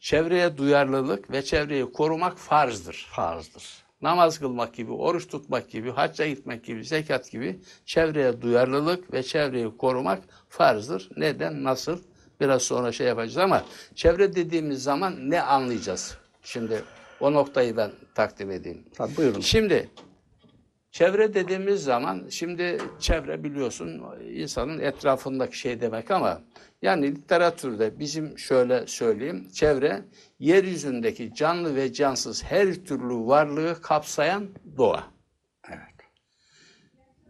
Çevreye 0.00 0.56
duyarlılık 0.56 1.30
ve 1.30 1.42
çevreyi 1.42 1.92
korumak 1.92 2.38
farzdır. 2.38 3.06
Farzdır. 3.10 3.84
Namaz 4.02 4.38
kılmak 4.38 4.74
gibi, 4.74 4.92
oruç 4.92 5.28
tutmak 5.28 5.70
gibi, 5.70 5.90
hacca 5.90 6.26
gitmek 6.26 6.64
gibi, 6.64 6.84
zekat 6.84 7.30
gibi 7.30 7.60
çevreye 7.84 8.42
duyarlılık 8.42 9.12
ve 9.12 9.22
çevreyi 9.22 9.76
korumak 9.76 10.22
farzdır. 10.48 11.08
Neden, 11.16 11.64
nasıl? 11.64 11.98
Biraz 12.44 12.62
sonra 12.62 12.92
şey 12.92 13.06
yapacağız 13.06 13.36
ama 13.36 13.64
çevre 13.94 14.34
dediğimiz 14.34 14.82
zaman 14.82 15.30
ne 15.30 15.42
anlayacağız? 15.42 16.18
Şimdi 16.42 16.82
o 17.20 17.32
noktayı 17.32 17.76
ben 17.76 17.90
takdim 18.14 18.50
edeyim. 18.50 18.84
Tabii 18.94 19.16
buyurun. 19.16 19.40
Şimdi 19.40 19.90
çevre 20.90 21.34
dediğimiz 21.34 21.84
zaman 21.84 22.26
şimdi 22.30 22.78
çevre 23.00 23.44
biliyorsun 23.44 24.02
insanın 24.34 24.78
etrafındaki 24.78 25.58
şey 25.58 25.80
demek 25.80 26.10
ama 26.10 26.42
yani 26.82 27.14
literatürde 27.14 27.98
bizim 27.98 28.38
şöyle 28.38 28.86
söyleyeyim 28.86 29.48
çevre 29.52 30.04
yeryüzündeki 30.38 31.34
canlı 31.34 31.76
ve 31.76 31.92
cansız 31.92 32.44
her 32.44 32.74
türlü 32.74 33.26
varlığı 33.26 33.82
kapsayan 33.82 34.48
doğa. 34.76 35.04
Evet. 35.68 36.08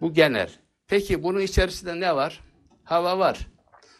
Bu 0.01 0.13
genel. 0.13 0.51
Peki 0.89 1.23
bunun 1.23 1.41
içerisinde 1.41 2.01
ne 2.01 2.17
var? 2.17 2.41
Hava 2.85 3.19
var, 3.19 3.49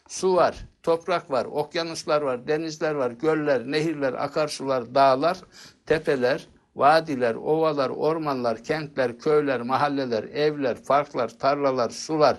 su 0.09 0.35
var, 0.35 0.65
toprak 0.89 1.31
var, 1.31 1.45
okyanuslar 1.45 2.23
var, 2.23 2.47
denizler 2.49 2.95
var, 2.95 3.11
göller, 3.11 3.71
nehirler, 3.71 4.13
akarsular, 4.13 4.95
dağlar, 4.95 5.39
tepeler, 5.87 6.47
vadiler, 6.77 7.35
ovalar, 7.35 7.91
ormanlar, 7.91 8.65
kentler, 8.65 9.19
köyler, 9.19 9.61
mahalleler, 9.61 10.23
evler, 10.25 10.85
parklar, 10.89 11.39
tarlalar, 11.39 11.91
sular, 11.91 12.37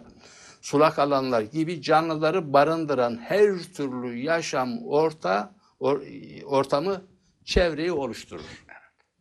sulak 0.61 0.99
alanlar 0.99 1.41
gibi 1.41 1.81
canlıları 1.81 2.53
barındıran 2.53 3.17
her 3.17 3.59
türlü 3.75 4.17
yaşam 4.17 4.87
orta 4.87 5.51
or- 5.81 6.43
ortamı 6.43 7.01
çevreyi 7.45 7.91
oluşturur. 7.91 8.65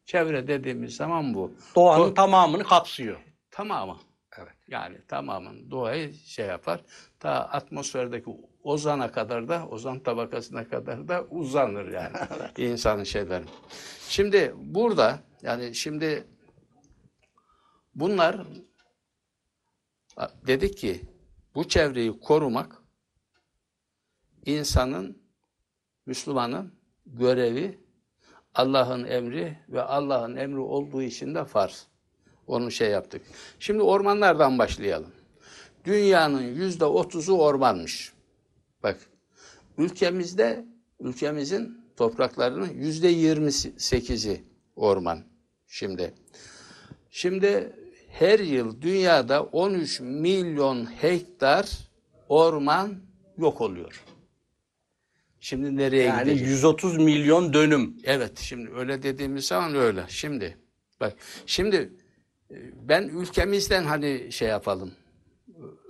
Çevre 0.05 0.49
dediğimiz 0.49 0.97
zaman 0.97 1.35
bu. 1.35 1.53
Doğanın 1.77 2.05
Do- 2.11 2.15
tamamını 2.15 2.65
kapsıyor. 2.65 3.17
tamamı. 3.51 3.97
Evet. 4.39 4.55
Yani 4.69 4.97
tamamen 5.09 5.71
doğayı 5.71 6.15
şey 6.15 6.47
yapar. 6.47 6.81
Ta 7.21 7.31
atmosferdeki 7.31 8.31
ozana 8.65 9.13
kadar 9.13 9.49
da, 9.49 9.69
ozan 9.69 9.99
tabakasına 9.99 10.69
kadar 10.69 11.09
da 11.09 11.25
uzanır 11.31 11.93
yani 11.93 12.17
insanın 12.59 13.05
şeyleri. 13.05 13.45
Şimdi 14.09 14.55
burada 14.57 15.19
yani 15.43 15.75
şimdi 15.75 16.25
bunlar 17.95 18.47
dedik 20.47 20.79
ki 20.79 21.01
bu 21.55 21.69
çevreyi 21.69 22.21
korumak 22.21 22.83
insanın, 24.47 25.25
Müslümanın 26.07 26.75
görevi 27.07 27.79
Allah'ın 28.55 29.05
emri 29.05 29.59
ve 29.69 29.83
Allah'ın 29.83 30.37
emri 30.37 30.61
olduğu 30.61 31.03
için 31.03 31.35
de 31.35 31.45
farz. 31.45 31.87
Onu 32.47 32.71
şey 32.71 32.91
yaptık. 32.91 33.23
Şimdi 33.59 33.83
ormanlardan 33.83 34.59
başlayalım. 34.59 35.13
Dünyanın 35.85 36.43
yüzde 36.43 36.85
otuzu 36.85 37.37
ormanmış. 37.37 38.14
Bak, 38.85 38.97
ülkemizde, 39.79 40.65
ülkemizin 41.01 41.79
topraklarının 41.97 42.71
yüzde 42.71 43.09
yirmi 43.09 43.53
sekizi 43.53 44.45
orman 44.77 45.25
şimdi. 45.67 46.15
Şimdi 47.11 47.73
her 48.09 48.39
yıl 48.39 48.83
dünyada 48.83 49.43
13 49.43 50.01
milyon 50.01 50.85
hektar 50.85 51.71
orman 52.29 52.95
yok 53.39 53.61
oluyor. 53.61 54.05
Şimdi 55.41 55.77
nereye 55.77 56.05
Yani 56.05 56.25
gidecek? 56.25 56.47
130 56.49 56.99
milyon 56.99 57.53
dönüm. 57.53 57.97
Evet 58.05 58.39
şimdi 58.39 58.71
öyle 58.77 59.03
dediğimiz 59.03 59.47
zaman 59.47 59.75
öyle. 59.75 60.05
Şimdi 60.09 60.59
bak 61.01 61.15
şimdi 61.47 61.93
e, 62.51 62.57
ben 62.89 63.03
ülkemizden 63.03 63.85
hani 63.85 64.33
şey 64.33 64.49
yapalım. 64.49 64.93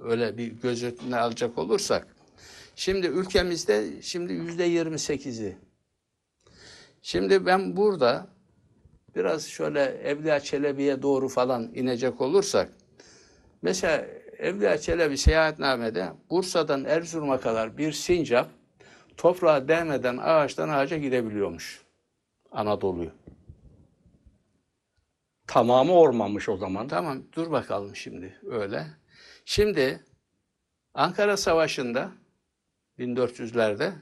Öyle 0.00 0.38
bir 0.38 0.46
göz 0.46 0.84
önüne 0.84 1.16
alacak 1.16 1.58
olursak. 1.58 2.13
Şimdi 2.76 3.06
ülkemizde 3.06 4.02
şimdi 4.02 4.32
yüzde 4.32 4.64
yirmi 4.64 4.98
sekizi. 4.98 5.56
Şimdi 7.02 7.46
ben 7.46 7.76
burada 7.76 8.26
biraz 9.16 9.46
şöyle 9.46 9.80
Evliya 9.82 10.40
Çelebi'ye 10.40 11.02
doğru 11.02 11.28
falan 11.28 11.70
inecek 11.74 12.20
olursak. 12.20 12.72
Mesela 13.62 14.06
Evliya 14.38 14.78
Çelebi 14.78 15.18
seyahatnamede 15.18 16.12
Bursa'dan 16.30 16.84
Erzurum'a 16.84 17.40
kadar 17.40 17.78
bir 17.78 17.92
sincap 17.92 18.50
toprağa 19.16 19.68
değmeden 19.68 20.16
ağaçtan 20.16 20.68
ağaca 20.68 20.96
gidebiliyormuş. 20.96 21.82
Anadolu'yu. 22.50 23.10
Tamamı 25.46 25.92
ormanmış 25.92 26.48
o 26.48 26.56
zaman. 26.56 26.88
Tamam 26.88 27.22
dur 27.32 27.50
bakalım 27.50 27.96
şimdi 27.96 28.38
öyle. 28.50 28.86
Şimdi 29.44 30.04
Ankara 30.94 31.36
Savaşı'nda 31.36 32.12
1400'lerde 32.98 33.92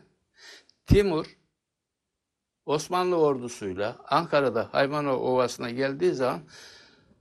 Timur 0.86 1.26
Osmanlı 2.66 3.16
ordusuyla 3.16 3.96
Ankara'da 4.08 4.68
Haymanov 4.72 5.20
Ovası'na 5.20 5.70
geldiği 5.70 6.12
zaman 6.12 6.40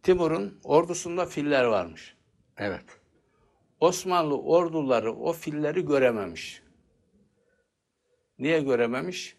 Timur'un 0.04 0.60
ordusunda 0.64 1.26
filler 1.26 1.66
varmış. 1.66 2.18
Evet. 2.58 2.86
Osmanlı 3.80 4.42
orduları 4.42 5.14
o 5.14 5.34
filleri 5.34 5.86
görememiş. 5.86 6.64
Niye 8.40 8.62
görememiş? 8.62 9.38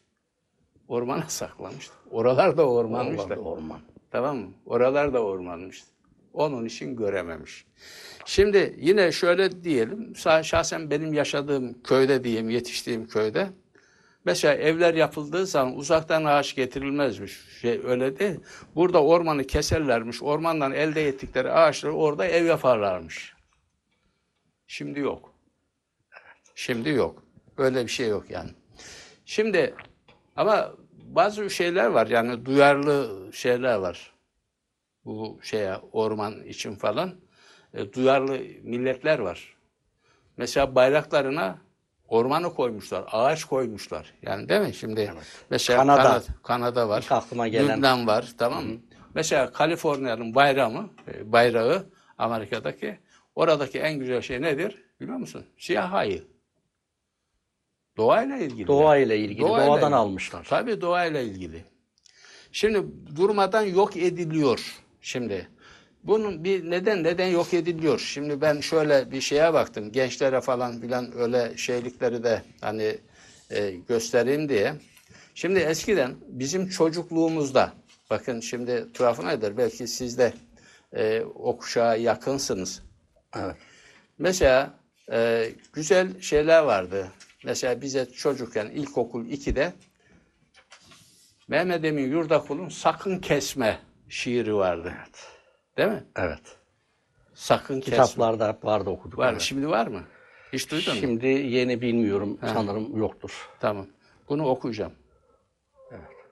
Ormana 0.88 1.22
saklamış. 1.28 1.90
Oralar 2.10 2.56
da 2.56 2.68
ormanmış 2.68 3.28
da. 3.28 3.36
Orman. 3.36 3.80
Tamam 4.10 4.36
mı? 4.36 4.52
Oralar 4.66 5.14
da 5.14 5.22
ormanmış. 5.24 5.84
Onun 6.32 6.64
için 6.64 6.96
görememiş. 6.96 7.64
Şimdi 8.24 8.76
yine 8.78 9.12
şöyle 9.12 9.64
diyelim. 9.64 10.16
Şahsen 10.16 10.90
benim 10.90 11.12
yaşadığım 11.12 11.82
köyde 11.82 12.24
diyeyim, 12.24 12.50
yetiştiğim 12.50 13.08
köyde. 13.08 13.48
Mesela 14.24 14.54
evler 14.54 14.94
yapıldığı 14.94 15.46
zaman 15.46 15.76
uzaktan 15.76 16.24
ağaç 16.24 16.54
getirilmezmiş. 16.54 17.40
Şey 17.60 17.80
öyle 17.84 18.18
değil. 18.18 18.40
Burada 18.74 19.04
ormanı 19.04 19.44
keserlermiş. 19.44 20.22
Ormandan 20.22 20.72
elde 20.72 21.08
ettikleri 21.08 21.52
ağaçları 21.52 21.92
orada 21.92 22.26
ev 22.26 22.44
yaparlarmış. 22.44 23.34
Şimdi 24.66 25.00
yok. 25.00 25.34
Şimdi 26.54 26.90
yok. 26.90 27.22
Öyle 27.58 27.84
bir 27.84 27.90
şey 27.90 28.08
yok 28.08 28.30
yani. 28.30 28.50
Şimdi 29.24 29.74
ama 30.36 30.72
bazı 30.92 31.50
şeyler 31.50 31.86
var 31.86 32.06
yani 32.06 32.46
duyarlı 32.46 33.28
şeyler 33.32 33.74
var. 33.74 34.11
Bu 35.04 35.38
şeye 35.42 35.76
orman 35.92 36.42
için 36.44 36.74
falan 36.74 37.14
e, 37.74 37.92
duyarlı 37.92 38.38
milletler 38.62 39.18
var. 39.18 39.56
Mesela 40.36 40.74
bayraklarına 40.74 41.58
ormanı 42.08 42.54
koymuşlar, 42.54 43.04
ağaç 43.10 43.44
koymuşlar. 43.44 44.14
Yani 44.22 44.48
değil 44.48 44.60
mi? 44.60 44.74
Şimdi 44.74 45.12
mesela 45.50 45.78
Kanada. 45.78 46.02
Kanada, 46.02 46.24
Kanada 46.42 46.88
var. 46.88 47.02
İlk 47.02 47.12
aklıma 47.12 47.48
gelen. 47.48 47.76
Lübnan 47.78 48.06
var, 48.06 48.32
tamam 48.38 48.64
mı? 48.66 48.76
Mesela 49.14 49.52
Kaliforniya'nın 49.52 50.34
bayrağı, 50.34 50.90
e, 51.14 51.32
bayrağı 51.32 51.86
Amerika'daki 52.18 52.98
oradaki 53.34 53.78
en 53.78 53.98
güzel 53.98 54.22
şey 54.22 54.42
nedir? 54.42 54.82
Biliyor 55.00 55.16
musun? 55.16 55.44
Siyah 55.58 55.92
ayı. 55.92 56.24
Doğayla 57.96 58.36
ilgili. 58.36 58.66
Doğayla 58.66 59.14
ilgili. 59.14 59.40
Doğayla 59.40 59.66
Doğadan 59.66 59.82
ilgili. 59.82 59.94
almışlar. 59.94 60.46
Tabii 60.50 60.80
doğayla 60.80 61.20
ilgili. 61.20 61.64
Şimdi 62.52 62.86
durmadan 63.16 63.62
yok 63.62 63.96
ediliyor 63.96 64.82
şimdi. 65.02 65.48
Bunun 66.04 66.44
bir 66.44 66.70
neden 66.70 67.04
neden 67.04 67.28
yok 67.28 67.54
ediliyor? 67.54 67.98
Şimdi 67.98 68.40
ben 68.40 68.60
şöyle 68.60 69.10
bir 69.10 69.20
şeye 69.20 69.54
baktım. 69.54 69.92
Gençlere 69.92 70.40
falan 70.40 70.80
filan 70.80 71.18
öyle 71.18 71.56
şeylikleri 71.56 72.24
de 72.24 72.42
hani 72.60 72.98
e, 73.50 73.70
göstereyim 73.70 74.48
diye. 74.48 74.74
Şimdi 75.34 75.58
eskiden 75.58 76.14
bizim 76.28 76.68
çocukluğumuzda 76.68 77.72
bakın 78.10 78.40
şimdi 78.40 78.92
tuhafı 78.92 79.26
nedir? 79.26 79.56
Belki 79.56 79.88
siz 79.88 80.18
de 80.18 80.32
e, 80.92 81.20
o 81.20 81.58
kuşağa 81.58 81.96
yakınsınız. 81.96 82.82
Evet. 83.36 83.56
Mesela 84.18 84.74
e, 85.12 85.48
güzel 85.72 86.20
şeyler 86.20 86.62
vardı. 86.62 87.12
Mesela 87.44 87.80
bize 87.80 88.06
çocukken 88.06 88.66
ilkokul 88.66 89.26
2'de 89.26 89.72
Mehmet 91.48 91.84
Emin 91.84 92.10
Yurdakul'un 92.10 92.68
Sakın 92.68 93.18
Kesme 93.18 93.78
şiiri 94.12 94.54
vardı. 94.54 94.94
Değil 95.76 95.88
mi? 95.88 96.04
Evet. 96.16 96.58
Sakın 97.34 97.80
Kesme. 97.80 98.04
Kitaplarda 98.04 98.48
hep 98.48 98.64
vardı 98.64 98.90
okuduk. 98.90 99.18
Var. 99.18 99.32
evet. 99.32 99.40
Şimdi 99.40 99.68
var 99.68 99.86
mı? 99.86 100.04
Hiç 100.52 100.70
duydun 100.70 100.94
mu? 100.94 101.00
Şimdi 101.00 101.26
yeni 101.26 101.80
bilmiyorum. 101.80 102.38
Sanırım 102.40 102.96
yoktur. 102.96 103.50
Tamam. 103.60 103.86
Bunu 104.28 104.46
okuyacağım. 104.46 104.92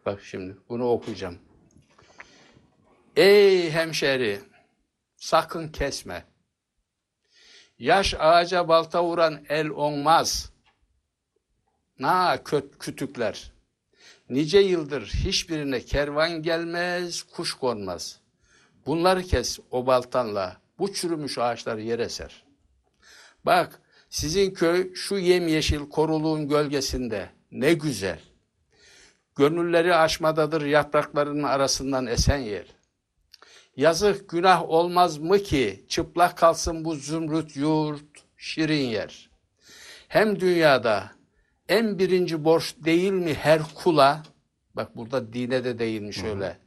Bak 0.06 0.22
şimdi 0.22 0.56
bunu 0.68 0.90
okuyacağım. 0.90 1.38
Ey 3.16 3.70
hemşeri, 3.70 4.40
sakın 5.16 5.68
kesme. 5.68 6.24
Yaş 7.78 8.14
ağaca 8.18 8.68
balta 8.68 9.04
vuran 9.04 9.44
el 9.48 9.68
olmaz. 9.68 10.52
Na 11.98 12.44
köt 12.44 12.78
kütükler. 12.78 13.52
Nice 14.30 14.58
yıldır 14.58 15.06
hiçbirine 15.06 15.80
kervan 15.80 16.42
gelmez, 16.42 17.22
kuş 17.22 17.54
konmaz. 17.54 18.20
Bunları 18.86 19.22
kes 19.22 19.58
o 19.70 19.86
baltanla, 19.86 20.56
bu 20.78 20.92
çürümüş 20.92 21.38
ağaçları 21.38 21.82
yere 21.82 22.08
ser. 22.08 22.44
Bak, 23.46 23.80
sizin 24.10 24.50
köy 24.50 24.94
şu 24.94 25.18
yemyeşil 25.18 25.88
koruluğun 25.88 26.48
gölgesinde. 26.48 27.30
Ne 27.52 27.74
güzel. 27.74 28.20
Gönülleri 29.36 29.94
aşmadadır 29.94 30.62
yapraklarının 30.62 31.42
arasından 31.42 32.06
esen 32.06 32.38
yer. 32.38 32.66
Yazık 33.76 34.28
günah 34.28 34.62
olmaz 34.62 35.18
mı 35.18 35.38
ki 35.38 35.84
çıplak 35.88 36.38
kalsın 36.38 36.84
bu 36.84 36.94
zümrüt 36.94 37.56
yurt, 37.56 38.06
şirin 38.36 38.84
yer. 38.84 39.30
Hem 40.08 40.40
dünyada 40.40 41.10
en 41.70 41.98
birinci 41.98 42.44
borç 42.44 42.74
değil 42.78 43.12
mi 43.12 43.34
her 43.34 43.62
kula, 43.74 44.22
bak 44.74 44.96
burada 44.96 45.32
dine 45.32 45.64
de 45.64 45.78
değinmiş 45.78 46.24
öyle. 46.24 46.58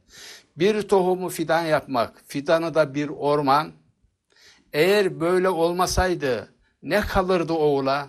Bir 0.56 0.82
tohumu 0.82 1.28
fidan 1.28 1.62
yapmak, 1.62 2.22
fidanı 2.26 2.74
da 2.74 2.94
bir 2.94 3.08
orman. 3.08 3.72
Eğer 4.72 5.20
böyle 5.20 5.48
olmasaydı 5.48 6.54
ne 6.82 7.00
kalırdı 7.00 7.52
oğula? 7.52 8.08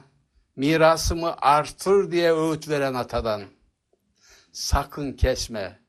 Mirasımı 0.55 1.35
artır 1.37 2.11
diye 2.11 2.33
öğüt 2.33 2.69
veren 2.69 2.93
atadan. 2.93 3.43
Sakın 4.51 5.13
kesme. 5.13 5.79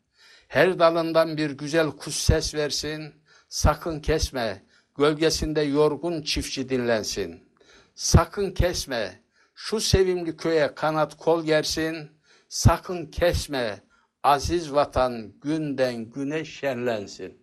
Her 0.48 0.78
dalından 0.78 1.36
bir 1.36 1.50
güzel 1.50 1.90
kuş 1.90 2.14
ses 2.14 2.54
versin. 2.54 3.14
Sakın 3.48 4.00
kesme. 4.00 4.62
Gölgesinde 4.98 5.60
yorgun 5.62 6.22
çiftçi 6.22 6.68
dinlensin. 6.68 7.48
Sakın 7.94 8.50
kesme. 8.50 9.25
Şu 9.58 9.80
sevimli 9.80 10.36
köye 10.36 10.74
kanat 10.74 11.16
kol 11.16 11.44
gersin. 11.44 12.10
Sakın 12.48 13.06
kesme. 13.06 13.80
aziz 14.22 14.72
vatan 14.74 15.32
günden 15.42 16.10
güne 16.10 16.44
şenlensin. 16.44 17.38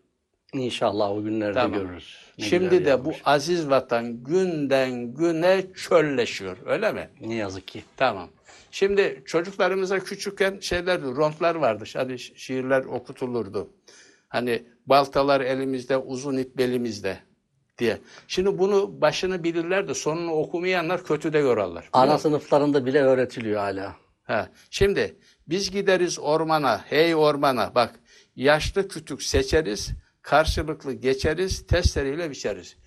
İnşallah 0.54 1.12
o 1.12 1.23
günlerde 1.23 1.54
Tamam. 1.54 1.80
görürüz. 1.80 2.17
Ne 2.39 2.45
Şimdi 2.45 2.71
de 2.86 2.86
bu 2.86 3.10
yapmış. 3.10 3.21
aziz 3.26 3.69
vatan 3.69 4.23
günden 4.23 5.13
güne 5.13 5.65
çölleşiyor. 5.76 6.58
Öyle 6.65 6.91
mi? 6.91 7.10
Ne 7.21 7.36
yazık 7.36 7.67
ki. 7.67 7.84
Tamam. 7.97 8.30
Şimdi 8.71 9.23
çocuklarımıza 9.26 9.99
küçükken 9.99 10.60
şeyler 10.60 11.02
rontlar 11.02 11.56
vardı. 11.56 11.84
Hani 11.93 12.13
şi- 12.13 12.36
şiirler 12.36 12.86
okutulurdu. 12.86 13.69
Hani 14.30 14.63
baltalar 14.88 15.41
elimizde, 15.41 15.97
uzun 15.97 16.38
ip 16.38 16.58
belimizde 16.58 17.19
diye. 17.77 17.99
Şimdi 18.27 18.57
bunu 18.57 19.01
başını 19.01 19.43
bilirler 19.43 19.88
de 19.88 19.93
sonunu 19.93 20.31
okumayanlar 20.31 21.03
kötü 21.03 21.33
de 21.33 21.39
yorarlar. 21.39 21.89
Ana 21.93 22.17
sınıflarında 22.17 22.86
bile 22.86 23.01
öğretiliyor 23.01 23.59
hala. 23.62 23.95
Ha. 24.23 24.49
Şimdi 24.69 25.17
biz 25.47 25.71
gideriz 25.71 26.19
ormana, 26.19 26.81
hey 26.86 27.15
ormana 27.15 27.75
bak 27.75 27.99
yaşlı 28.36 28.88
kütük 28.88 29.23
seçeriz, 29.23 29.91
karşılıklı 30.21 30.93
geçeriz, 30.93 31.67
testereyle 31.67 32.29
biçeriz. 32.29 32.77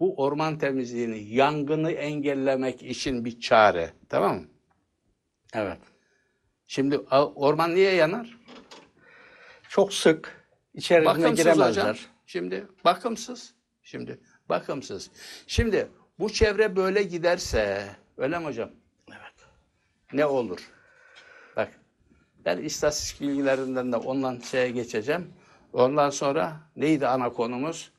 Bu 0.00 0.16
orman 0.16 0.58
temizliğini, 0.58 1.34
yangını 1.34 1.92
engellemek 1.92 2.82
için 2.82 3.24
bir 3.24 3.40
çare. 3.40 3.92
Tamam 4.08 4.36
mı? 4.36 4.46
Evet. 5.54 5.78
Şimdi 6.66 6.98
orman 7.34 7.74
niye 7.74 7.94
yanar? 7.94 8.38
Çok 9.68 9.92
sık 9.94 10.46
içerisine 10.74 11.10
Bakımsız 11.10 11.36
giremezler. 11.36 11.68
hocam. 11.68 11.96
Şimdi 12.26 12.66
bakımsız. 12.84 13.54
Şimdi 13.82 14.20
bakımsız. 14.48 15.10
Şimdi 15.46 15.88
bu 16.18 16.32
çevre 16.32 16.76
böyle 16.76 17.02
giderse 17.02 17.88
öyle 18.16 18.38
mi 18.38 18.44
hocam? 18.44 18.70
Evet. 19.08 19.34
Ne 20.12 20.26
olur? 20.26 20.58
Bak 21.56 21.80
ben 22.44 22.58
istatistik 22.58 23.20
bilgilerinden 23.20 23.92
de 23.92 23.96
ondan 23.96 24.38
şeye 24.50 24.70
geçeceğim. 24.70 25.32
Ondan 25.72 26.10
sonra 26.10 26.60
neydi 26.76 27.06
ana 27.06 27.32
konumuz? 27.32 27.92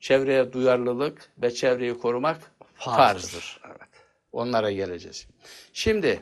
Çevreye 0.00 0.52
duyarlılık 0.52 1.30
ve 1.42 1.50
çevreyi 1.50 1.98
korumak 1.98 2.52
farzdır. 2.74 3.60
Evet. 3.66 3.78
Onlara 4.32 4.72
geleceğiz. 4.72 5.26
Şimdi 5.72 6.20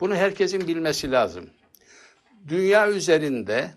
bunu 0.00 0.14
herkesin 0.14 0.68
bilmesi 0.68 1.10
lazım. 1.10 1.50
Dünya 2.48 2.90
üzerinde 2.90 3.70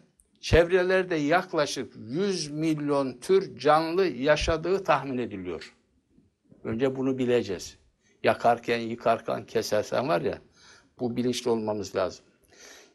çevrelerde 0.43 1.15
yaklaşık 1.15 1.93
100 1.97 2.51
milyon 2.51 3.13
tür 3.13 3.57
canlı 3.57 4.05
yaşadığı 4.05 4.83
tahmin 4.83 5.17
ediliyor. 5.17 5.75
Önce 6.63 6.95
bunu 6.95 7.17
bileceğiz. 7.17 7.77
Yakarken, 8.23 8.79
yıkarken, 8.79 9.45
kesersen 9.45 10.07
var 10.07 10.21
ya, 10.21 10.41
bu 10.99 11.15
bilinçli 11.15 11.49
olmamız 11.49 11.95
lazım. 11.95 12.25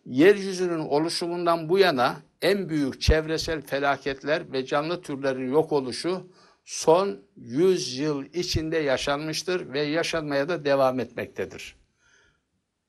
Yeryüzünün 0.06 0.78
oluşumundan 0.78 1.68
bu 1.68 1.78
yana 1.78 2.16
en 2.42 2.68
büyük 2.68 3.00
çevresel 3.00 3.62
felaketler 3.62 4.52
ve 4.52 4.66
canlı 4.66 5.02
türlerin 5.02 5.52
yok 5.52 5.72
oluşu 5.72 6.26
son 6.64 7.20
100 7.36 7.98
yıl 7.98 8.24
içinde 8.24 8.76
yaşanmıştır 8.76 9.72
ve 9.72 9.80
yaşanmaya 9.80 10.48
da 10.48 10.64
devam 10.64 11.00
etmektedir. 11.00 11.76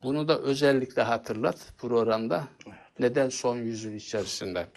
Bunu 0.03 0.27
da 0.27 0.39
özellikle 0.39 1.01
hatırlat 1.01 1.73
programda. 1.77 2.47
Neden 2.99 3.29
son 3.29 3.57
100 3.57 3.83
yıl 3.83 3.93
içerisinde? 3.93 4.67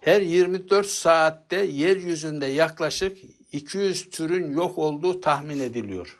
Her 0.00 0.20
24 0.20 0.86
saatte 0.86 1.56
yeryüzünde 1.56 2.46
yaklaşık 2.46 3.18
200 3.52 4.10
türün 4.10 4.52
yok 4.52 4.78
olduğu 4.78 5.20
tahmin 5.20 5.60
ediliyor. 5.60 6.18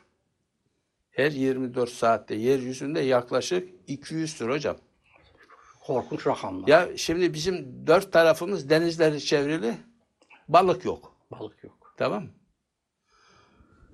Her 1.11 1.31
24 1.31 1.91
saatte 1.91 2.35
yeryüzünde 2.35 3.01
yaklaşık 3.01 3.69
200 3.87 4.35
tür 4.35 4.49
hocam. 4.49 4.77
Korkunç 5.81 6.27
rakamlar. 6.27 6.69
Ya 6.69 6.89
şimdi 6.97 7.35
bizim 7.35 7.87
dört 7.87 8.13
tarafımız 8.13 8.71
denizleri 8.71 9.21
çevrili, 9.25 9.75
balık 10.49 10.85
yok. 10.85 11.17
Balık 11.31 11.65
yok. 11.65 11.95
Tamam 11.97 12.23
mı? 12.23 12.31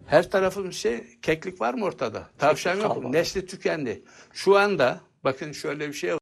Her 0.06 0.30
tarafımız 0.30 0.74
şey, 0.74 1.20
keklik 1.22 1.60
var 1.60 1.74
mı 1.74 1.84
ortada? 1.84 2.30
Tavşan 2.38 2.76
yok. 2.76 3.04
Nesli 3.04 3.46
tükendi. 3.46 4.04
Şu 4.32 4.56
anda 4.58 5.00
bakın 5.24 5.52
şöyle 5.52 5.88
bir 5.88 5.92
şey 5.92 6.12
var. 6.12 6.18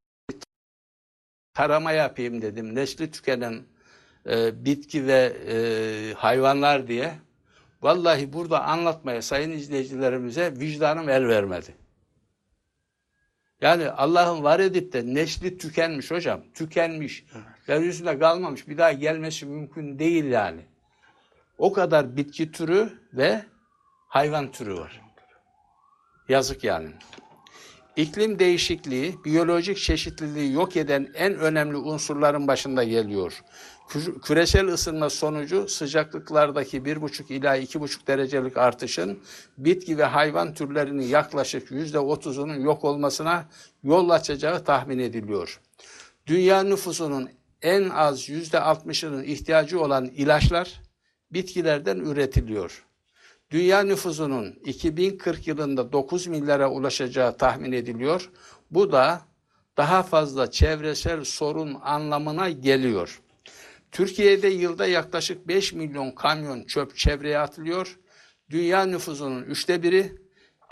Tarama 1.57 1.93
yapayım 1.93 2.43
dedim. 2.43 2.75
Nesli 2.75 3.11
tükenen 3.11 3.63
e, 4.27 4.65
bitki 4.65 5.07
ve 5.07 5.37
e, 5.49 5.57
hayvanlar 6.15 6.89
diye. 6.89 7.15
Vallahi 7.83 8.33
burada 8.33 8.65
anlatmaya 8.65 9.23
sayın 9.23 9.51
izleyicilerimize 9.51 10.53
vicdanım 10.61 11.09
el 11.09 11.29
vermedi. 11.29 11.75
Yani 13.61 13.91
Allah'ın 13.91 14.43
var 14.43 14.61
edip 14.61 14.93
de 14.93 15.15
nesli 15.15 15.59
tükenmiş 15.59 16.11
hocam. 16.11 16.41
Tükenmiş. 16.55 17.25
Yeryüzünde 17.69 18.19
kalmamış. 18.19 18.69
Bir 18.69 18.79
daha 18.79 18.93
gelmesi 18.93 19.47
mümkün 19.47 19.99
değil 19.99 20.25
yani. 20.25 20.61
O 21.59 21.73
kadar 21.73 22.17
bitki 22.17 22.53
türü 22.53 22.93
ve 23.13 23.45
hayvan 24.09 24.53
türü 24.53 24.75
var. 24.75 25.01
Yazık 26.29 26.65
yani. 26.65 26.89
İklim 27.97 28.39
değişikliği, 28.39 29.15
biyolojik 29.25 29.79
çeşitliliği 29.79 30.53
yok 30.53 30.77
eden 30.77 31.09
en 31.15 31.35
önemli 31.35 31.77
unsurların 31.77 32.49
başında 32.49 32.85
geliyor. 32.85 33.43
Kü- 33.89 34.21
Küresel 34.21 34.67
ısınma 34.67 35.11
sonucu 35.11 35.69
sıcaklıklardaki 35.69 36.85
1,5 36.85 37.33
ila 37.33 37.57
2,5 37.57 38.07
derecelik 38.07 38.57
artışın 38.57 39.19
bitki 39.59 39.99
ve 39.99 40.05
hayvan 40.05 40.55
türlerinin 40.55 41.03
yaklaşık 41.03 41.71
%30'unun 41.71 42.63
yok 42.63 42.85
olmasına 42.85 43.49
yol 43.83 44.09
açacağı 44.11 44.65
tahmin 44.65 44.99
ediliyor. 44.99 45.61
Dünya 46.27 46.63
nüfusunun 46.63 47.29
en 47.63 47.89
az 47.89 48.29
%60'ının 48.29 49.25
ihtiyacı 49.25 49.81
olan 49.81 50.07
ilaçlar 50.07 50.81
bitkilerden 51.33 51.97
üretiliyor. 51.99 52.87
Dünya 53.51 53.83
nüfusunun 53.83 54.59
2040 54.65 55.47
yılında 55.47 55.93
9 55.93 56.27
milyara 56.27 56.71
ulaşacağı 56.71 57.37
tahmin 57.37 57.73
ediliyor. 57.73 58.31
Bu 58.71 58.93
da 58.93 59.21
daha 59.77 60.03
fazla 60.03 60.51
çevresel 60.51 61.25
sorun 61.25 61.79
anlamına 61.83 62.51
geliyor. 62.51 63.23
Türkiye'de 63.93 64.49
yılda 64.49 64.87
yaklaşık 64.87 65.49
5 65.49 65.73
milyon 65.73 66.11
kamyon 66.11 66.65
çöp 66.65 66.97
çevreye 66.97 67.39
atılıyor. 67.39 67.99
Dünya 68.51 68.85
nüfusunun 68.87 69.43
üçte 69.43 69.83
biri 69.83 70.13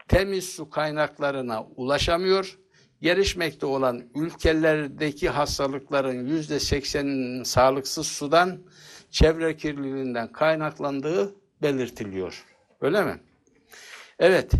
temiz 0.09 0.49
su 0.49 0.71
kaynaklarına 0.71 1.65
ulaşamıyor. 1.65 2.59
Gelişmekte 3.01 3.67
olan 3.67 4.03
ülkelerdeki 4.15 5.29
hastalıkların 5.29 6.27
yüzde 6.27 6.61
sekseninin 6.61 7.43
sağlıksız 7.43 8.07
sudan, 8.07 8.59
çevre 9.11 9.57
kirliliğinden 9.57 10.33
kaynaklandığı 10.33 11.35
belirtiliyor. 11.63 12.54
Öyle 12.81 13.05
mi? 13.05 13.21
Evet. 14.19 14.53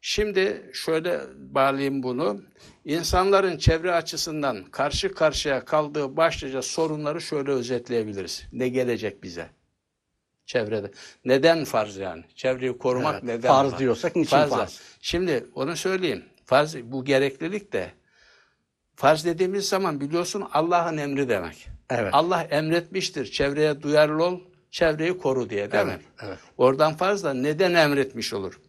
Şimdi 0.00 0.70
şöyle 0.72 1.20
bağlayayım 1.36 2.02
bunu. 2.02 2.42
İnsanların 2.84 3.58
çevre 3.58 3.92
açısından 3.92 4.64
karşı 4.64 5.14
karşıya 5.14 5.64
kaldığı 5.64 6.16
başlıca 6.16 6.62
sorunları 6.62 7.20
şöyle 7.20 7.50
özetleyebiliriz. 7.50 8.46
Ne 8.52 8.68
gelecek 8.68 9.22
bize? 9.22 9.50
Çevrede. 10.46 10.90
Neden 11.24 11.64
farz 11.64 11.96
yani? 11.96 12.24
Çevreyi 12.34 12.78
korumak 12.78 13.14
Evet, 13.14 13.24
neden 13.24 13.48
farz 13.48 13.78
diyorsak 13.78 14.16
niçin 14.16 14.36
farz? 14.36 14.80
Şimdi 15.00 15.46
onu 15.54 15.76
söyleyeyim. 15.76 16.24
Farz 16.44 16.76
bu 16.82 17.04
gereklilik 17.04 17.72
de 17.72 17.90
farz 18.96 19.24
dediğimiz 19.24 19.68
zaman 19.68 20.00
biliyorsun 20.00 20.44
Allah'ın 20.52 20.96
emri 20.96 21.28
demek. 21.28 21.68
Evet. 21.90 22.14
Allah 22.14 22.42
emretmiştir. 22.42 23.26
Çevreye 23.26 23.82
duyarlı 23.82 24.24
ol, 24.24 24.40
çevreyi 24.72 25.18
koru 25.18 25.50
diye 25.50 25.72
değil 25.72 25.84
Evet, 25.86 25.98
mi? 25.98 26.04
evet. 26.22 26.38
Oradan 26.58 26.94
farz 26.96 27.24
da 27.24 27.34
neden 27.34 27.74
emretmiş 27.74 28.32
olur? 28.34 28.60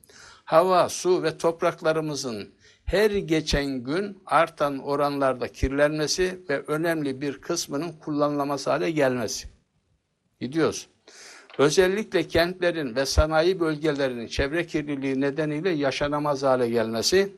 Hava, 0.46 0.89
su 0.89 1.24
ve 1.24 1.38
topraklarımızın 1.38 2.54
her 2.86 3.12
geçen 3.12 3.66
gün 3.84 4.24
artan 4.26 4.80
oranlarda 4.80 5.48
kirlenmesi 5.48 6.39
ve 6.50 6.62
önemli 6.68 7.22
bir 7.22 7.42
kısmının 7.42 7.92
kullanılamaz 7.92 8.68
hale 8.68 8.92
gelmesi. 8.92 9.48
Gidiyoruz. 10.39 10.88
Özellikle 11.58 12.28
kentlerin 12.28 12.96
ve 12.96 13.06
sanayi 13.06 13.60
bölgelerinin 13.60 14.28
çevre 14.28 14.66
kirliliği 14.68 15.22
nedeniyle 15.22 15.70
yaşanamaz 15.70 16.44
hale 16.44 16.70
gelmesi, 16.70 17.36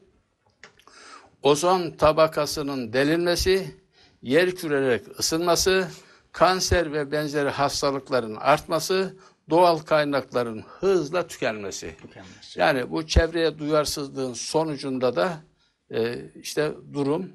ozon 1.43 1.91
tabakasının 1.91 2.93
delinmesi, 2.93 3.75
yer 4.21 4.51
kürerek 4.51 5.19
ısınması, 5.19 5.87
kanser 6.35 6.93
ve 6.93 7.11
benzeri 7.11 7.49
hastalıkların 7.49 8.35
artması, 8.35 9.15
doğal 9.49 9.77
kaynakların 9.77 10.63
hızla 10.79 11.27
tükenmesi. 11.27 11.95
Tükenmesi. 12.01 12.59
Yani 12.59 12.91
bu 12.91 13.07
çevreye 13.07 13.57
duyarsızlığın 13.57 14.33
sonucunda 14.33 15.15
da 15.15 15.33
e, 15.91 16.15
işte 16.35 16.71
durum 16.93 17.31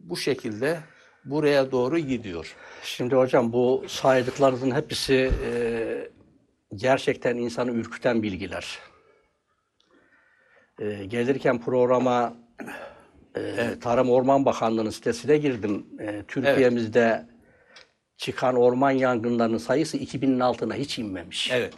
bu 0.00 0.16
şekilde 0.16 0.80
buraya 1.24 1.72
doğru 1.72 1.98
gidiyor. 1.98 2.56
Şimdi 2.82 3.14
hocam 3.14 3.52
bu 3.52 3.84
saydıklarınızın 3.88 4.70
hepsi 4.70 5.30
e, 5.44 6.10
gerçekten 6.74 7.36
insanı 7.36 7.70
ürküten 7.70 8.22
bilgiler. 8.22 8.78
E, 10.78 11.04
gelirken 11.04 11.60
programa 11.60 12.36
e, 12.60 12.90
Ee, 13.36 13.78
Tarım 13.80 14.10
Orman 14.10 14.44
Bakanlığı'nın 14.44 14.90
sitesine 14.90 15.36
girdim. 15.36 15.86
Ee, 16.00 16.22
Türkiye'mizde 16.28 17.26
çıkan 18.20 18.56
orman 18.56 18.90
yangınlarının 18.90 19.58
sayısı 19.58 19.96
2000'in 19.98 20.40
altına 20.40 20.74
hiç 20.74 20.98
inmemiş. 20.98 21.50
Evet. 21.52 21.74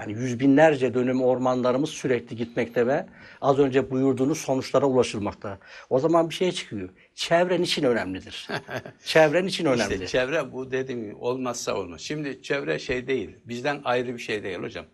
Yani 0.00 0.12
yüz 0.12 0.40
binlerce 0.40 0.94
dönüm 0.94 1.22
ormanlarımız 1.22 1.90
sürekli 1.90 2.36
gitmekte 2.36 2.86
ve 2.86 3.06
az 3.40 3.58
önce 3.58 3.90
buyurduğunuz 3.90 4.38
sonuçlara 4.38 4.86
ulaşılmakta. 4.86 5.58
O 5.90 5.98
zaman 5.98 6.30
bir 6.30 6.34
şey 6.34 6.52
çıkıyor. 6.52 6.88
Çevren 7.14 7.62
için 7.62 7.82
önemlidir. 7.82 8.48
Çevren 9.04 9.46
için 9.46 9.64
önemli. 9.64 9.94
İşte 9.94 10.06
çevre 10.06 10.52
bu 10.52 10.70
dediğim 10.70 11.02
gibi 11.02 11.14
olmazsa 11.14 11.74
olmaz. 11.74 12.00
Şimdi 12.00 12.42
çevre 12.42 12.78
şey 12.78 13.06
değil. 13.06 13.36
Bizden 13.44 13.80
ayrı 13.84 14.14
bir 14.14 14.22
şey 14.22 14.42
değil 14.42 14.58
hocam. 14.58 14.86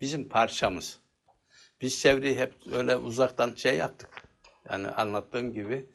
Bizim 0.00 0.28
parçamız. 0.28 0.98
Biz 1.80 2.00
çevreyi 2.00 2.38
hep 2.38 2.52
öyle 2.72 2.96
uzaktan 2.96 3.52
şey 3.56 3.76
yaptık. 3.76 4.10
Yani 4.70 4.88
anlattığım 4.88 5.52
gibi 5.52 5.86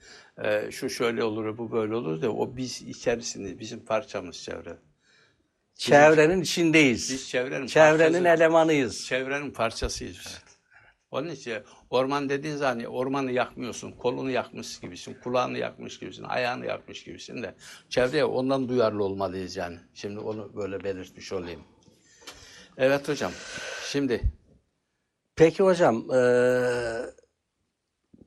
e, 0.44 0.72
şu 0.72 0.90
şöyle 0.90 1.24
olur, 1.24 1.58
bu 1.58 1.72
böyle 1.72 1.96
olur 1.96 2.22
da 2.22 2.32
o 2.34 2.58
biz 2.58 2.82
içerisinde 2.82 3.60
bizim 3.60 3.86
parçamız 3.86 4.38
çevre. 4.44 4.78
Çevrenin 5.76 6.42
içindeyiz. 6.42 7.10
Biz 7.12 7.30
çevrenin 7.30 7.68
Çevrenin 7.68 8.14
parçası- 8.24 8.28
elemanıyız. 8.44 9.06
Çevrenin 9.06 9.52
parçasıyız 9.52 10.18
biz. 10.26 10.42
Onun 11.12 11.30
için 11.30 11.58
orman 11.90 12.30
dediğin 12.30 12.56
zaman 12.56 12.84
ormanı 12.84 13.32
yakmıyorsun, 13.32 13.92
kolunu 13.92 14.32
yakmış 14.32 14.80
gibisin, 14.80 15.18
kulağını 15.24 15.58
yakmış 15.58 16.00
gibisin, 16.00 16.24
ayağını 16.24 16.66
yakmış 16.66 17.04
gibisin 17.04 17.44
de 17.44 17.56
çevreye 17.90 18.26
ondan 18.26 18.70
duyarlı 18.70 19.04
olmalıyız 19.04 19.56
yani. 19.56 19.78
Şimdi 19.94 20.20
onu 20.20 20.56
böyle 20.56 20.84
belirtmiş 20.84 21.34
olayım. 21.34 21.62
Evet 22.78 23.10
hocam. 23.10 23.32
Şimdi 23.92 24.22
Peki 25.36 25.64
hocam, 25.64 26.06
eee, 26.12 27.06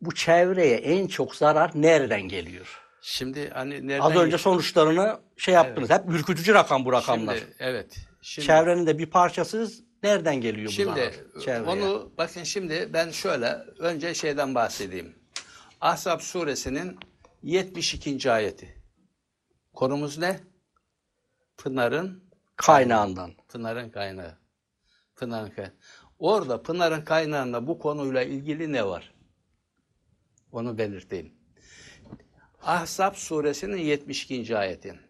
bu 0.01 0.15
çevreye 0.15 0.77
en 0.77 1.07
çok 1.07 1.35
zarar 1.35 1.71
nereden 1.75 2.23
geliyor? 2.23 2.81
şimdi 3.03 3.51
hani 3.51 3.89
nereden 3.89 4.01
Az 4.01 4.17
önce 4.17 4.39
sonuçlarını 4.39 5.21
şey 5.37 5.55
yaptınız. 5.55 5.91
Hep 5.91 6.09
ürkütücü 6.09 6.55
rakam 6.55 6.85
bu 6.85 6.93
rakamlar. 6.93 7.37
Şimdi, 7.37 7.55
evet. 7.59 7.97
Şimdi, 8.23 8.47
Çevrenin 8.47 8.87
de 8.87 8.99
bir 8.99 9.07
parçasız 9.07 9.83
nereden 10.03 10.41
geliyor 10.41 10.69
bu 10.69 10.73
Şimdi 10.73 10.91
zarar 10.91 11.13
çevreye? 11.45 11.63
onu 11.63 12.13
bakın 12.19 12.43
şimdi 12.43 12.89
ben 12.93 13.11
şöyle 13.11 13.47
önce 13.79 14.15
şeyden 14.15 14.55
bahsedeyim. 14.55 15.15
Ahzab 15.81 16.21
suresinin 16.21 16.99
72. 17.43 18.33
ayeti. 18.33 18.83
Konumuz 19.75 20.19
ne? 20.19 20.41
Pınar'ın 21.57 22.31
Kaynağından. 22.57 23.33
Pınar'ın 23.49 23.91
kaynağı. 23.91 24.39
Pınar'ın 25.17 25.51
kaynağı. 25.51 25.75
Orada 26.19 26.63
Pınar'ın 26.63 27.05
kaynağında 27.05 27.67
bu 27.67 27.79
konuyla 27.79 28.23
ilgili 28.23 28.73
ne 28.73 28.87
var? 28.87 29.10
Onu 30.53 30.79
belirteyim. 30.79 31.33
Ahzab 32.63 33.15
suresinin 33.15 33.77
72. 33.77 34.57
ayeti. 34.57 35.01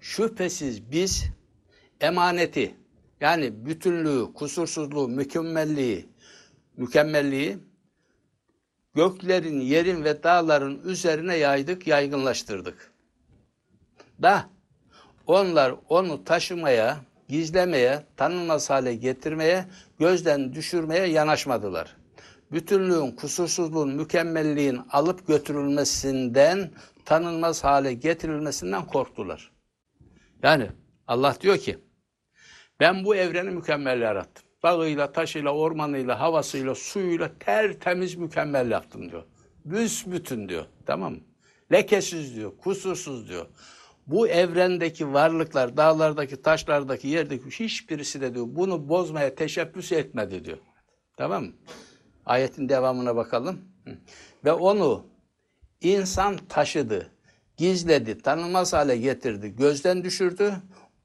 Şüphesiz 0.00 0.92
biz 0.92 1.24
emaneti 2.00 2.74
yani 3.20 3.66
bütünlüğü, 3.66 4.32
kusursuzluğu, 4.34 5.08
mükemmelliği, 5.08 6.08
mükemmelliği 6.76 7.58
göklerin, 8.94 9.60
yerin 9.60 10.04
ve 10.04 10.22
dağların 10.22 10.82
üzerine 10.84 11.36
yaydık, 11.36 11.86
yaygınlaştırdık. 11.86 12.92
Da 14.22 14.50
onlar 15.26 15.74
onu 15.88 16.24
taşımaya, 16.24 17.00
gizlemeye, 17.28 18.02
tanınmaz 18.16 18.70
hale 18.70 18.94
getirmeye, 18.94 19.64
gözden 19.98 20.52
düşürmeye 20.52 21.06
yanaşmadılar. 21.06 21.96
Bütünlüğün, 22.52 23.10
kusursuzluğun, 23.10 23.94
mükemmelliğin 23.94 24.80
alıp 24.90 25.26
götürülmesinden, 25.26 26.70
tanınmaz 27.04 27.64
hale 27.64 27.94
getirilmesinden 27.94 28.86
korktular. 28.86 29.52
Yani 30.42 30.70
Allah 31.06 31.36
diyor 31.40 31.58
ki, 31.58 31.78
ben 32.80 33.04
bu 33.04 33.16
evreni 33.16 33.50
mükemmel 33.50 34.00
yarattım. 34.00 34.44
Bağıyla, 34.62 35.12
taşıyla, 35.12 35.54
ormanıyla, 35.54 36.20
havasıyla, 36.20 36.74
suyuyla 36.74 37.38
tertemiz 37.38 38.14
mükemmel 38.14 38.70
yaptım 38.70 39.10
diyor. 39.10 39.24
Büsbütün 39.64 40.48
diyor. 40.48 40.64
Tamam 40.86 41.12
mı? 41.12 41.20
Lekesiz 41.72 42.36
diyor, 42.36 42.52
kusursuz 42.56 43.28
diyor. 43.28 43.46
Bu 44.06 44.28
evrendeki 44.28 45.12
varlıklar, 45.12 45.76
dağlardaki, 45.76 46.42
taşlardaki, 46.42 47.08
yerdeki 47.08 47.50
hiçbirisi 47.50 48.20
de 48.20 48.34
diyor 48.34 48.46
bunu 48.48 48.88
bozmaya 48.88 49.34
teşebbüs 49.34 49.92
etmedi 49.92 50.44
diyor. 50.44 50.58
Tamam 51.16 51.44
mı? 51.44 51.52
Ayetin 52.28 52.68
devamına 52.68 53.16
bakalım. 53.16 53.60
Ve 54.44 54.52
onu 54.52 55.06
insan 55.80 56.36
taşıdı, 56.36 57.10
gizledi, 57.56 58.22
tanınmaz 58.22 58.72
hale 58.72 58.96
getirdi, 58.96 59.56
gözden 59.56 60.04
düşürdü, 60.04 60.54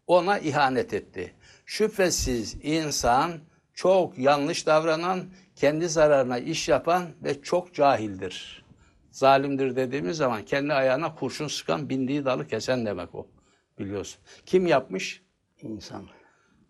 ona 0.07 0.39
ihanet 0.39 0.93
etti. 0.93 1.33
Şüphesiz 1.65 2.57
insan 2.63 3.31
çok 3.73 4.17
yanlış 4.17 4.67
davranan, 4.67 5.23
kendi 5.55 5.89
zararına 5.89 6.37
iş 6.39 6.69
yapan 6.69 7.03
ve 7.23 7.41
çok 7.41 7.73
cahildir. 7.73 8.65
Zalimdir 9.11 9.75
dediğimiz 9.75 10.17
zaman 10.17 10.45
kendi 10.45 10.73
ayağına 10.73 11.15
kurşun 11.15 11.47
sıkan, 11.47 11.89
bindiği 11.89 12.25
dalı 12.25 12.47
kesen 12.47 12.85
demek 12.85 13.15
o. 13.15 13.27
Biliyorsun. 13.79 14.21
Kim 14.45 14.67
yapmış? 14.67 15.21
İnsan. 15.61 16.03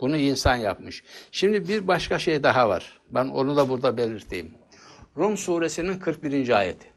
Bunu 0.03 0.17
insan 0.17 0.55
yapmış. 0.55 1.03
Şimdi 1.31 1.67
bir 1.67 1.87
başka 1.87 2.19
şey 2.19 2.43
daha 2.43 2.69
var. 2.69 3.01
Ben 3.09 3.25
onu 3.25 3.55
da 3.55 3.69
burada 3.69 3.97
belirteyim. 3.97 4.53
Rum 5.17 5.37
suresinin 5.37 5.99
41. 5.99 6.49
ayeti. 6.49 6.87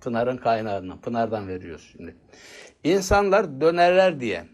Pınar'ın 0.00 0.36
kaynağından, 0.36 1.00
Pınar'dan 1.00 1.48
veriyoruz 1.48 1.88
şimdi. 1.92 2.16
İnsanlar 2.84 3.60
dönerler 3.60 4.20
diye 4.20 4.44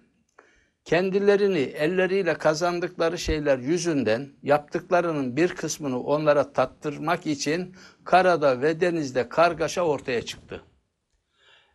kendilerini 0.84 1.58
elleriyle 1.58 2.34
kazandıkları 2.34 3.18
şeyler 3.18 3.58
yüzünden 3.58 4.28
yaptıklarının 4.42 5.36
bir 5.36 5.48
kısmını 5.48 6.02
onlara 6.02 6.52
tattırmak 6.52 7.26
için 7.26 7.76
karada 8.04 8.62
ve 8.62 8.80
denizde 8.80 9.28
kargaşa 9.28 9.82
ortaya 9.82 10.22
çıktı. 10.22 10.62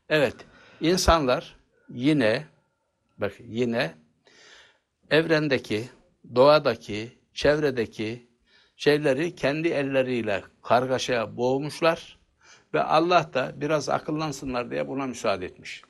Evet, 0.10 0.36
insanlar 0.82 1.56
yine 1.90 2.46
bak 3.18 3.34
yine 3.40 4.03
evrendeki, 5.14 5.90
doğadaki, 6.36 7.12
çevredeki 7.34 8.28
şeyleri 8.76 9.36
kendi 9.36 9.68
elleriyle 9.68 10.44
kargaşaya 10.64 11.38
boğmuşlar 11.38 12.20
ve 12.74 12.84
Allah 12.84 13.32
da 13.34 13.54
biraz 13.56 13.90
akıllansınlar 13.90 14.72
diye 14.72 14.88
buna 14.88 15.06
müsaade 15.06 15.46
etmiş. 15.46 15.84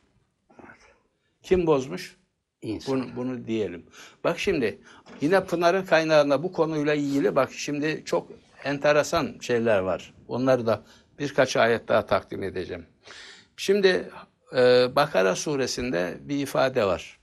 Kim 1.44 1.68
bozmuş? 1.68 2.18
İnsan. 2.62 2.96
Bunu, 2.96 3.16
bunu 3.16 3.48
diyelim. 3.48 3.86
Bak 4.24 4.40
şimdi 4.40 4.80
yine 5.22 5.46
Pınar'ın 5.46 5.86
kaynağında 5.86 6.44
bu 6.44 6.52
konuyla 6.52 6.94
ilgili 6.94 7.36
bak 7.36 7.54
şimdi 7.54 8.04
çok 8.06 8.32
enteresan 8.64 9.36
şeyler 9.42 9.80
var. 9.80 10.14
Onları 10.28 10.66
da 10.66 10.84
birkaç 11.20 11.58
ayet 11.58 11.88
daha 11.88 12.06
takdim 12.06 12.44
edeceğim. 12.44 12.86
Şimdi 13.58 14.10
e, 14.56 14.96
Bakara 14.96 15.36
suresinde 15.36 16.18
bir 16.22 16.40
ifade 16.40 16.86
var. 16.86 17.23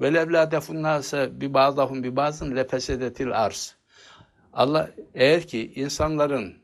Ve 0.00 0.14
levla 0.14 0.50
defunnâse 0.50 1.40
bi 1.40 1.54
ba'dahum 1.54 2.02
bi 2.02 2.16
ba'dın 2.16 2.56
lepesedetil 2.56 3.44
arz. 3.44 3.76
Allah 4.52 4.90
eğer 5.14 5.46
ki 5.46 5.72
insanların 5.74 6.54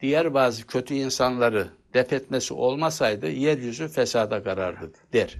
diğer 0.00 0.34
bazı 0.34 0.66
kötü 0.66 0.94
insanları 0.94 1.68
def 1.94 2.12
etmesi 2.12 2.54
olmasaydı 2.54 3.28
yeryüzü 3.28 3.88
fesada 3.88 4.42
karardı 4.42 4.92
der. 5.12 5.36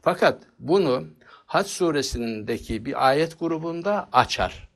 Fakat 0.00 0.42
bunu 0.58 1.06
Hac 1.46 1.66
suresindeki 1.66 2.84
bir 2.84 3.08
ayet 3.08 3.40
grubunda 3.40 4.08
açar. 4.12 4.68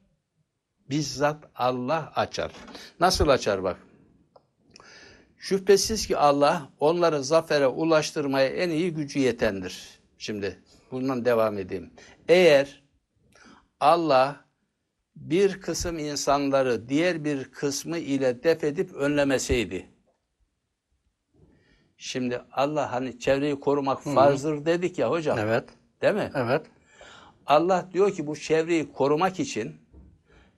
Bizzat 0.90 1.44
Allah 1.54 2.12
açar. 2.16 2.52
Nasıl 3.00 3.28
açar 3.28 3.62
bak. 3.62 3.76
Şüphesiz 5.38 6.06
ki 6.06 6.16
Allah 6.16 6.68
onları 6.80 7.24
zafere 7.24 7.66
ulaştırmaya 7.66 8.48
en 8.48 8.70
iyi 8.70 8.94
gücü 8.94 9.18
yetendir. 9.18 9.88
Şimdi 10.18 10.62
bundan 10.90 11.24
devam 11.24 11.58
edeyim. 11.58 11.90
Eğer 12.28 12.82
Allah 13.80 14.44
bir 15.16 15.60
kısım 15.60 15.98
insanları 15.98 16.88
diğer 16.88 17.24
bir 17.24 17.44
kısmı 17.44 17.98
ile 17.98 18.42
def 18.42 18.64
edip 18.64 18.94
önlemeseydi. 18.94 19.86
Şimdi 21.96 22.42
Allah 22.52 22.92
hani 22.92 23.18
çevreyi 23.18 23.60
korumak 23.60 24.02
farzdır 24.02 24.66
dedik 24.66 24.98
ya 24.98 25.10
hocam. 25.10 25.38
Evet. 25.38 25.68
Değil 26.02 26.14
mi? 26.14 26.30
Evet. 26.34 26.66
Allah 27.46 27.88
diyor 27.92 28.12
ki 28.12 28.26
bu 28.26 28.36
çevreyi 28.36 28.92
korumak 28.92 29.40
için 29.40 29.76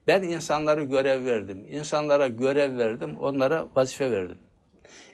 ben 0.07 0.23
insanları 0.23 0.83
görev 0.83 1.25
verdim. 1.25 1.65
İnsanlara 1.69 2.27
görev 2.27 2.77
verdim, 2.77 3.17
onlara 3.17 3.67
vazife 3.75 4.11
verdim. 4.11 4.37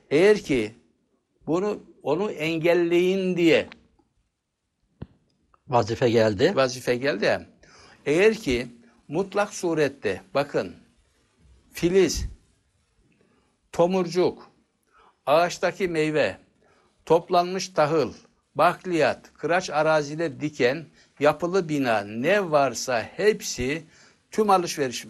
Eğer 0.09 0.37
ki 0.37 0.75
bunu 1.47 1.79
onu 2.03 2.31
engelleyin 2.31 3.37
diye 3.37 3.67
Vazife 5.67 6.09
geldi. 6.09 6.55
vazife 6.55 6.95
geldi. 6.95 7.47
Eğer 8.05 8.33
ki 8.33 8.67
mutlak 9.07 9.53
surette 9.53 10.21
bakın 10.33 10.75
filiz, 11.73 12.25
tomurcuk, 13.71 14.51
ağaçtaki 15.25 15.87
meyve, 15.87 16.37
toplanmış 17.05 17.69
tahıl, 17.69 18.13
bakliyat, 18.55 19.33
kıraç 19.33 19.69
arazide 19.69 20.39
diken, 20.41 20.85
yapılı 21.19 21.69
bina 21.69 22.01
ne 22.01 22.51
varsa 22.51 23.01
hepsi 23.01 23.83
tüm 24.31 24.49
alışveriş 24.49 25.05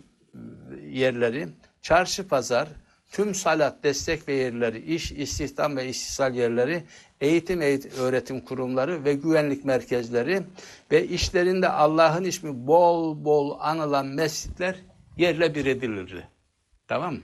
yerleri, 0.89 1.47
çarşı 1.81 2.27
pazar, 2.27 2.69
tüm 3.11 3.35
salat 3.35 3.83
destek 3.83 4.27
ve 4.27 4.33
yerleri, 4.33 4.79
iş, 4.95 5.11
istihdam 5.11 5.77
ve 5.77 5.89
işsal 5.89 6.35
yerleri, 6.35 6.83
eğitim, 7.21 7.61
eğitim 7.61 7.91
öğretim 7.99 8.41
kurumları 8.41 9.03
ve 9.05 9.13
güvenlik 9.13 9.65
merkezleri 9.65 10.41
ve 10.91 11.07
işlerinde 11.07 11.69
Allah'ın 11.69 12.23
ismi 12.23 12.67
bol 12.67 13.25
bol 13.25 13.57
anılan 13.59 14.05
mescitler 14.07 14.75
yerle 15.17 15.55
bir 15.55 15.65
edilirdi. 15.65 16.27
Tamam 16.87 17.13
mı? 17.13 17.21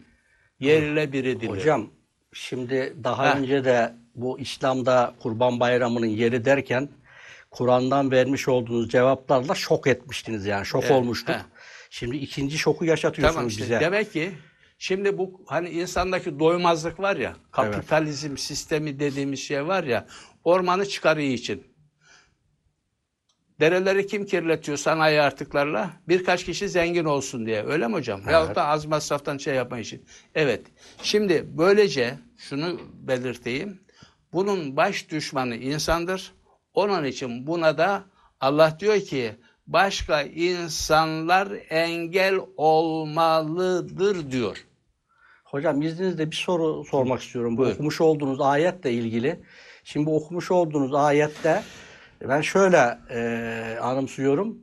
Yerle 0.60 1.12
bir 1.14 1.26
edilir. 1.26 1.50
Hocam 1.50 1.90
şimdi 2.34 2.94
daha 3.04 3.18
Ha. 3.18 3.38
önce 3.38 3.66
de 3.66 3.94
bu 4.16 4.40
İslam'da 4.40 5.16
Kurban 5.20 5.60
Bayramı'nın 5.60 6.06
yeri 6.06 6.46
derken 6.46 6.90
Kur'an'dan 7.52 8.12
vermiş 8.12 8.48
olduğunuz 8.48 8.90
cevaplarla 8.90 9.56
şok 9.56 9.88
etmiştiniz 9.88 10.46
yani 10.46 10.66
şok 10.66 10.84
Evet, 10.84 10.92
olmuştuk. 10.92 11.36
ha. 11.36 11.46
Şimdi 11.90 12.18
ikinci 12.18 12.58
şoku 12.58 12.86
yaşatıyorsunuz 12.86 13.36
Tamam 13.36 13.48
işte 13.48 13.64
bize. 13.64 13.80
demek 13.80 14.14
ki 14.14 14.32
şimdi 14.82 15.18
bu 15.18 15.42
hani 15.46 15.70
insandaki 15.70 16.40
doymazlık 16.40 17.00
var 17.00 17.16
ya 17.16 17.36
kapitalizm 17.52 18.38
sistemi 18.38 19.00
dediğimiz 19.00 19.40
şey 19.40 19.68
var 19.68 19.84
ya 19.84 20.08
ormanı 20.44 20.86
çıkarıyor 20.86 21.34
için. 21.34 21.64
Dereleri 23.60 24.08
kim 24.08 24.26
kirletiyor 24.26 24.78
sanayi 24.78 25.22
artıklarla? 25.22 25.90
Birkaç 26.08 26.46
kişi 26.46 26.70
zengin 26.70 27.06
olsun 27.06 27.46
diye. 27.46 27.66
Öyle 27.66 27.88
mi 27.88 27.94
hocam? 27.94 28.26
Veyahut 28.28 28.56
da 28.56 28.66
az 28.68 28.86
masraftan 28.86 29.38
şey 29.38 29.56
yapma 29.56 29.80
için. 29.80 30.06
Evet. 30.36 30.62
Şimdi 31.04 31.46
böylece 31.58 32.18
şunu 32.38 32.82
belirteyim. 32.94 33.82
Bunun 34.34 34.78
baş 34.78 35.10
düşmanı 35.10 35.56
insandır. 35.56 36.34
Onun 36.74 37.04
için 37.04 37.48
buna 37.48 37.78
da 37.78 38.04
Allah 38.40 38.78
diyor 38.80 39.00
ki 39.00 39.36
başka 39.68 40.22
insanlar 40.22 41.48
engel 41.70 42.36
olmalıdır 42.58 44.32
diyor. 44.32 44.66
Hocam 45.52 45.82
izninizle 45.82 46.32
bir 46.32 46.36
soru 46.36 46.84
sormak 46.86 47.22
istiyorum. 47.22 47.58
Bu 47.58 47.62
Buyur. 47.62 47.74
okumuş 47.74 48.02
olduğunuz 48.02 48.42
ayetle 48.42 48.92
ilgili. 48.92 49.40
Şimdi 49.84 50.06
bu 50.06 50.16
okumuş 50.16 50.52
olduğunuz 50.52 50.94
ayette 50.94 51.64
ben 52.30 52.42
şöyle 52.42 52.98
e, 53.10 53.78
anımsıyorum. 53.82 54.58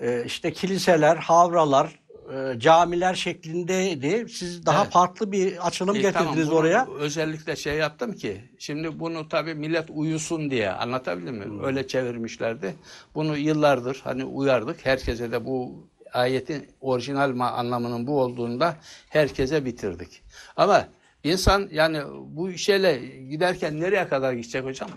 E, 0.00 0.24
işte 0.24 0.52
kiliseler, 0.52 1.16
havralar, 1.16 1.98
e, 2.34 2.60
camiler 2.60 3.14
şeklindeydi. 3.14 4.26
Siz 4.28 4.66
daha 4.66 4.82
Evet. 4.82 4.92
farklı 4.92 5.32
bir 5.32 5.66
açılım 5.66 5.96
E, 5.96 6.00
getirdiniz 6.00 6.46
tamam, 6.46 6.60
oraya. 6.60 6.86
Özellikle 6.98 7.56
şey 7.56 7.74
yaptım 7.74 8.12
ki 8.12 8.40
şimdi 8.58 9.00
bunu 9.00 9.28
tabii 9.28 9.54
millet 9.54 9.90
uyusun 9.90 10.50
diye 10.50 10.70
anlatabildim 10.70 11.34
mi? 11.36 11.44
Hmm. 11.44 11.64
Öyle 11.64 11.86
çevirmişlerdi. 11.86 12.74
Bunu 13.14 13.36
yıllardır 13.36 14.00
hani 14.04 14.24
uyardık. 14.24 14.86
Herkese 14.86 15.32
de 15.32 15.44
bu 15.44 15.74
ayetin 16.12 16.66
orijinal 16.80 17.40
anlamının 17.40 18.06
bu 18.06 18.20
olduğunda 18.20 18.76
herkese 19.08 19.64
bitirdik. 19.64 20.22
Ama 20.56 20.88
insan 21.24 21.68
yani 21.72 22.02
bu 22.24 22.52
şeyle 22.52 22.98
giderken 23.30 23.80
nereye 23.80 24.08
kadar 24.08 24.32
gidecek 24.32 24.64
hocam? 24.64 24.90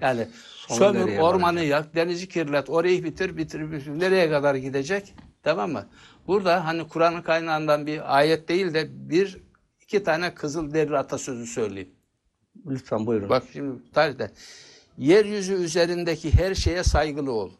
Yani 0.00 0.28
Sonu 0.68 0.78
sömür, 0.78 1.18
ormanı 1.18 1.62
yak, 1.62 1.94
denizi 1.94 2.28
kirlet, 2.28 2.70
orayı 2.70 3.04
bitir, 3.04 3.36
bitir, 3.36 3.72
bitir. 3.72 4.00
Nereye 4.00 4.30
kadar 4.30 4.54
gidecek? 4.54 5.14
Tamam 5.42 5.72
mı? 5.72 5.86
Burada 6.26 6.64
hani 6.64 6.88
Kur'an'ın 6.88 7.22
kaynağından 7.22 7.86
bir 7.86 8.16
ayet 8.16 8.48
değil 8.48 8.74
de 8.74 8.88
bir 8.90 9.38
iki 9.82 10.02
tane 10.02 10.34
kızıl 10.34 10.74
deri 10.74 10.98
atasözü 10.98 11.46
söyleyeyim. 11.46 11.90
Lütfen 12.66 13.06
buyurun. 13.06 13.28
Bak 13.28 13.42
şimdi 13.52 13.92
tarihte. 13.92 14.30
Yeryüzü 14.98 15.54
üzerindeki 15.54 16.34
her 16.34 16.54
şeye 16.54 16.82
saygılı 16.82 17.32
ol. 17.32 17.50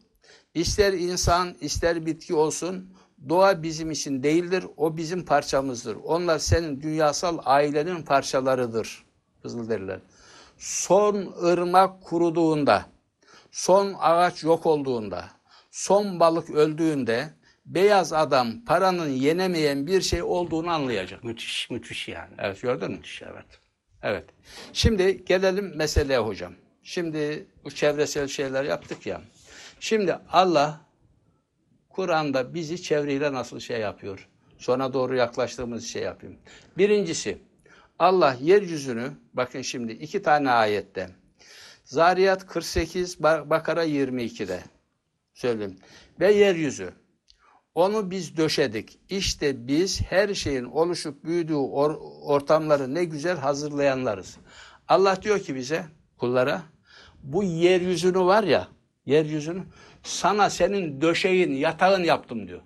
İster 0.57 0.93
insan, 0.93 1.55
ister 1.61 2.05
bitki 2.05 2.35
olsun, 2.35 2.89
doğa 3.29 3.63
bizim 3.63 3.91
için 3.91 4.23
değildir, 4.23 4.65
o 4.77 4.97
bizim 4.97 5.25
parçamızdır. 5.25 5.97
Onlar 6.03 6.39
senin 6.39 6.81
dünyasal 6.81 7.37
ailenin 7.45 8.01
parçalarıdır. 8.01 9.05
Kızılderililer. 9.41 9.99
Son 10.57 11.33
ırmak 11.43 12.01
kuruduğunda, 12.03 12.85
son 13.51 13.95
ağaç 13.99 14.43
yok 14.43 14.65
olduğunda, 14.65 15.25
son 15.71 16.19
balık 16.19 16.49
öldüğünde, 16.49 17.29
beyaz 17.65 18.13
adam 18.13 18.65
paranın 18.65 19.09
yenemeyen 19.09 19.87
bir 19.87 20.01
şey 20.01 20.23
olduğunu 20.23 20.69
anlayacak. 20.69 21.23
Müthiş, 21.23 21.69
müthiş 21.69 22.07
yani. 22.07 22.33
Evet 22.37 22.61
gördün 22.61 22.91
mü? 22.91 22.97
Müthiş 22.97 23.21
evet. 23.21 23.45
Evet. 24.03 24.25
Şimdi 24.73 25.25
gelelim 25.25 25.77
meseleye 25.77 26.19
hocam. 26.19 26.53
Şimdi 26.83 27.47
bu 27.63 27.71
çevresel 27.71 28.27
şeyler 28.27 28.63
yaptık 28.63 29.05
ya. 29.05 29.21
Şimdi 29.79 30.19
Allah 30.31 30.81
Kur'an'da 31.89 32.53
bizi 32.53 32.81
çevreyle 32.81 33.33
nasıl 33.33 33.59
şey 33.59 33.79
yapıyor? 33.79 34.27
Sona 34.57 34.93
doğru 34.93 35.15
yaklaştığımız 35.15 35.85
şey 35.87 36.03
yapayım. 36.03 36.37
Birincisi 36.77 37.37
Allah 37.99 38.37
yeryüzünü 38.41 39.11
bakın 39.33 39.61
şimdi 39.61 39.91
iki 39.91 40.21
tane 40.21 40.51
ayette. 40.51 41.09
Zariyat 41.83 42.47
48, 42.47 43.15
Ba- 43.15 43.49
Bakara 43.49 43.85
22'de 43.85 44.63
söyleyeyim. 45.33 45.79
Ve 46.19 46.33
yeryüzü 46.33 46.93
onu 47.75 48.11
biz 48.11 48.37
döşedik. 48.37 48.99
İşte 49.09 49.67
biz 49.67 50.01
her 50.01 50.33
şeyin 50.33 50.63
oluşup 50.65 51.23
büyüdüğü 51.23 51.53
or- 51.53 52.21
ortamları 52.23 52.93
ne 52.95 53.03
güzel 53.03 53.37
hazırlayanlarız. 53.37 54.37
Allah 54.87 55.21
diyor 55.21 55.39
ki 55.39 55.55
bize, 55.55 55.85
kullara, 56.17 56.61
bu 57.23 57.43
yeryüzünü 57.43 58.19
var 58.19 58.43
ya, 58.43 58.67
yeryüzünü 59.07 59.63
sana 60.03 60.49
senin 60.49 61.01
döşeğin, 61.01 61.51
yatağın 61.51 62.03
yaptım 62.03 62.47
diyor. 62.47 62.61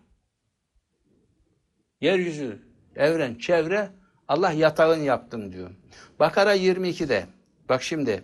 Yeryüzü, 2.01 2.61
evren, 2.95 3.35
çevre, 3.35 3.89
Allah 4.27 4.51
yatağın 4.51 4.99
yaptım 4.99 5.51
diyor. 5.51 5.71
Bakara 6.19 6.55
22'de, 6.55 7.25
bak 7.69 7.83
şimdi, 7.83 8.21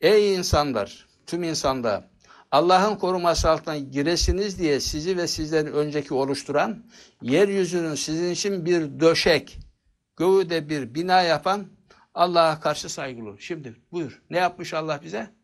ey 0.00 0.34
insanlar, 0.34 1.08
tüm 1.26 1.42
insanda, 1.42 2.10
Allah'ın 2.50 2.96
koruması 2.96 3.50
altına 3.50 3.76
giresiniz 3.78 4.58
diye 4.58 4.80
sizi 4.80 5.16
ve 5.16 5.26
sizden 5.26 5.66
önceki 5.66 6.14
oluşturan, 6.14 6.84
yeryüzünün 7.22 7.94
sizin 7.94 8.30
için 8.30 8.64
bir 8.66 9.00
döşek, 9.00 9.58
göğü 10.16 10.50
bir 10.50 10.94
bina 10.94 11.22
yapan 11.22 11.66
Allah'a 12.14 12.60
karşı 12.60 12.88
saygılı. 12.88 13.40
Şimdi 13.40 13.76
buyur. 13.92 14.22
Ne 14.30 14.38
yapmış 14.38 14.74
Allah 14.74 15.00
bize? 15.04 15.37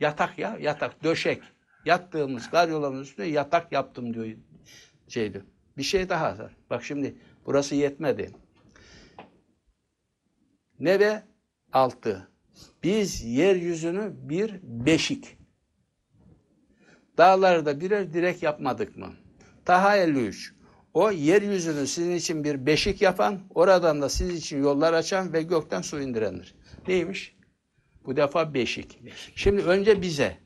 Yatak 0.00 0.38
ya, 0.38 0.56
yatak, 0.60 1.04
döşek. 1.04 1.42
Yattığımız 1.84 2.50
karyolanın 2.50 3.02
üstüne 3.02 3.26
yatak 3.26 3.72
yaptım 3.72 4.14
diyor 4.14 4.26
şeydi. 5.08 5.44
Bir 5.76 5.82
şey 5.82 6.08
daha 6.08 6.38
var. 6.38 6.56
Bak 6.70 6.84
şimdi 6.84 7.14
burası 7.46 7.74
yetmedi. 7.74 8.30
Ne 10.80 11.00
ve 11.00 11.22
altı. 11.72 12.28
Biz 12.82 13.24
yeryüzünü 13.24 14.12
bir 14.14 14.60
beşik. 14.62 15.38
Dağlarda 17.18 17.80
birer 17.80 18.12
direk 18.12 18.42
yapmadık 18.42 18.96
mı? 18.96 19.12
Taha 19.64 19.96
53. 19.96 20.54
O 20.94 21.10
yeryüzünü 21.10 21.86
sizin 21.86 22.14
için 22.14 22.44
bir 22.44 22.66
beşik 22.66 23.02
yapan, 23.02 23.40
oradan 23.54 24.02
da 24.02 24.08
sizin 24.08 24.36
için 24.36 24.62
yollar 24.62 24.92
açan 24.92 25.32
ve 25.32 25.42
gökten 25.42 25.82
su 25.82 26.00
indirendir. 26.00 26.54
Neymiş? 26.88 27.35
Bu 28.06 28.16
defa 28.16 28.54
beşik. 28.54 28.98
Şimdi 29.36 29.62
önce 29.62 30.02
bize, 30.02 30.38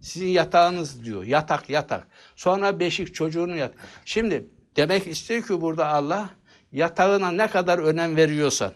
sizin 0.00 0.28
yatağınız 0.28 1.04
diyor. 1.04 1.24
Yatak, 1.24 1.70
yatak. 1.70 2.06
Sonra 2.36 2.80
beşik, 2.80 3.14
çocuğunu 3.14 3.56
yat. 3.56 3.74
Şimdi 4.04 4.46
demek 4.76 5.06
istiyor 5.06 5.42
ki 5.42 5.60
burada 5.60 5.86
Allah, 5.86 6.30
yatağına 6.72 7.30
ne 7.30 7.46
kadar 7.46 7.78
önem 7.78 8.16
veriyorsan, 8.16 8.72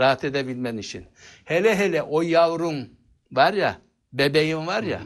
rahat 0.00 0.24
edebilmen 0.24 0.76
için. 0.76 1.06
Hele 1.44 1.76
hele 1.76 2.02
o 2.02 2.22
yavrum 2.22 2.88
var 3.32 3.52
ya, 3.52 3.80
bebeğin 4.12 4.66
var 4.66 4.82
ya, 4.82 5.02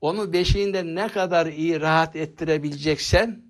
onu 0.00 0.32
beşiğinde 0.32 0.84
ne 0.84 1.08
kadar 1.08 1.46
iyi 1.46 1.80
rahat 1.80 2.16
ettirebileceksen 2.16 3.42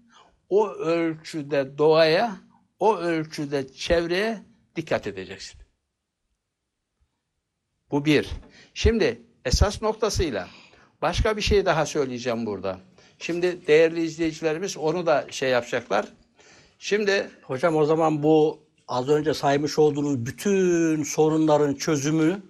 o 0.48 0.68
ölçüde 0.70 1.78
doğaya, 1.78 2.36
o 2.78 2.96
ölçüde 2.96 3.72
çevreye 3.72 4.42
dikkat 4.76 5.06
edeceksin. 5.06 5.65
Bu 7.90 8.04
bir. 8.04 8.30
Şimdi 8.74 9.22
esas 9.44 9.82
noktasıyla 9.82 10.48
başka 11.02 11.36
bir 11.36 11.42
şey 11.42 11.66
daha 11.66 11.86
söyleyeceğim 11.86 12.46
burada. 12.46 12.78
Şimdi 13.18 13.66
değerli 13.66 14.02
izleyicilerimiz 14.02 14.76
onu 14.76 15.06
da 15.06 15.26
şey 15.30 15.50
yapacaklar. 15.50 16.06
Şimdi 16.78 17.30
Hocam 17.42 17.76
o 17.76 17.84
zaman 17.84 18.22
bu 18.22 18.66
az 18.88 19.08
önce 19.08 19.34
saymış 19.34 19.78
olduğunuz 19.78 20.26
bütün 20.26 21.02
sorunların 21.02 21.74
çözümü 21.74 22.42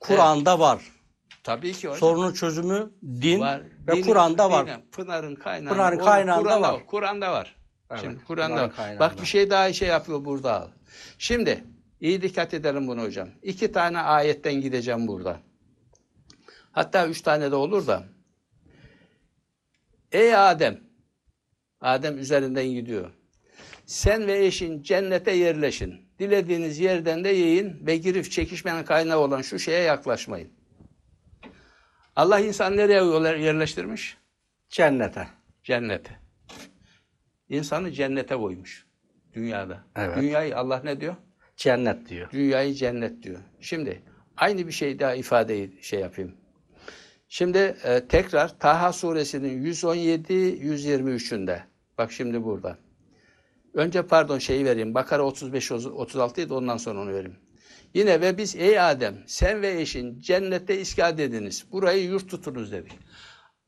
Kur'an'da 0.00 0.58
var. 0.58 0.82
tabii 1.44 1.72
ki 1.72 1.88
hocam. 1.88 1.98
Sorunun 1.98 2.32
çözümü 2.32 2.90
din 3.02 3.40
var. 3.40 3.62
ve 3.88 4.00
Kur'an'da 4.00 4.50
var. 4.50 4.80
Pınar'ın 4.92 5.34
kaynağı. 5.34 5.72
Pınar'ın 5.72 5.98
kaynağında 5.98 6.42
Kur'an'da 6.42 6.72
var. 6.72 6.86
Kur'an'da 6.86 7.32
var. 7.32 7.56
Evet, 7.90 8.00
Şimdi 8.00 8.24
Kur'an'da 8.24 8.70
Pınar'ın 8.70 8.92
var. 8.92 9.00
Bak 9.00 9.20
bir 9.20 9.26
şey 9.26 9.50
daha 9.50 9.72
şey 9.72 9.88
yapıyor 9.88 10.24
burada. 10.24 10.68
Şimdi 11.18 11.64
İyi 12.04 12.22
dikkat 12.22 12.54
edelim 12.54 12.88
bunu 12.88 13.02
hocam. 13.02 13.28
İki 13.42 13.72
tane 13.72 13.98
ayetten 13.98 14.54
gideceğim 14.54 15.08
burada. 15.08 15.40
Hatta 16.72 17.08
üç 17.08 17.20
tane 17.20 17.50
de 17.50 17.54
olur 17.54 17.86
da. 17.86 18.04
Ey 20.12 20.36
Adem, 20.36 20.80
Adem 21.80 22.18
üzerinden 22.18 22.66
gidiyor. 22.66 23.10
Sen 23.86 24.26
ve 24.26 24.46
eşin 24.46 24.82
cennete 24.82 25.30
yerleşin. 25.30 26.08
Dilediğiniz 26.18 26.78
yerden 26.78 27.24
de 27.24 27.28
yiyin 27.28 27.86
ve 27.86 27.96
girip 27.96 28.30
çekişmenin 28.30 28.84
kaynağı 28.84 29.18
olan 29.18 29.42
şu 29.42 29.58
şeye 29.58 29.82
yaklaşmayın. 29.82 30.52
Allah 32.16 32.40
insan 32.40 32.76
nereye 32.76 33.42
yerleştirmiş? 33.44 34.16
Cennete. 34.68 35.28
Cennete. 35.62 36.20
İnsanı 37.48 37.92
cennete 37.92 38.34
koymuş. 38.36 38.86
Dünyada. 39.32 39.84
Evet. 39.96 40.16
Dünyayı 40.16 40.56
Allah 40.56 40.80
ne 40.84 41.00
diyor? 41.00 41.16
Cennet 41.56 42.08
diyor. 42.08 42.30
Dünyayı 42.30 42.74
cennet 42.74 43.22
diyor. 43.22 43.40
Şimdi 43.60 44.02
aynı 44.36 44.66
bir 44.66 44.72
şey 44.72 44.98
daha 44.98 45.14
ifadeyi 45.14 45.78
şey 45.82 46.00
yapayım. 46.00 46.34
Şimdi 47.28 47.76
e, 47.84 48.06
tekrar 48.08 48.58
Taha 48.58 48.92
suresinin 48.92 49.64
117-123'ünde. 49.64 51.60
Bak 51.98 52.12
şimdi 52.12 52.44
burada. 52.44 52.78
Önce 53.74 54.06
pardon 54.06 54.38
şeyi 54.38 54.64
vereyim. 54.64 54.94
Bakara 54.94 55.22
35-36 55.22 56.40
idi 56.40 56.54
ondan 56.54 56.76
sonra 56.76 57.00
onu 57.00 57.12
vereyim. 57.12 57.36
Yine 57.94 58.20
ve 58.20 58.38
biz 58.38 58.56
ey 58.56 58.80
Adem 58.80 59.22
sen 59.26 59.62
ve 59.62 59.80
eşin 59.80 60.20
cennette 60.20 60.80
iskat 60.80 61.20
ediniz. 61.20 61.64
Burayı 61.72 62.04
yurt 62.04 62.30
tutunuz 62.30 62.72
dedik. 62.72 62.92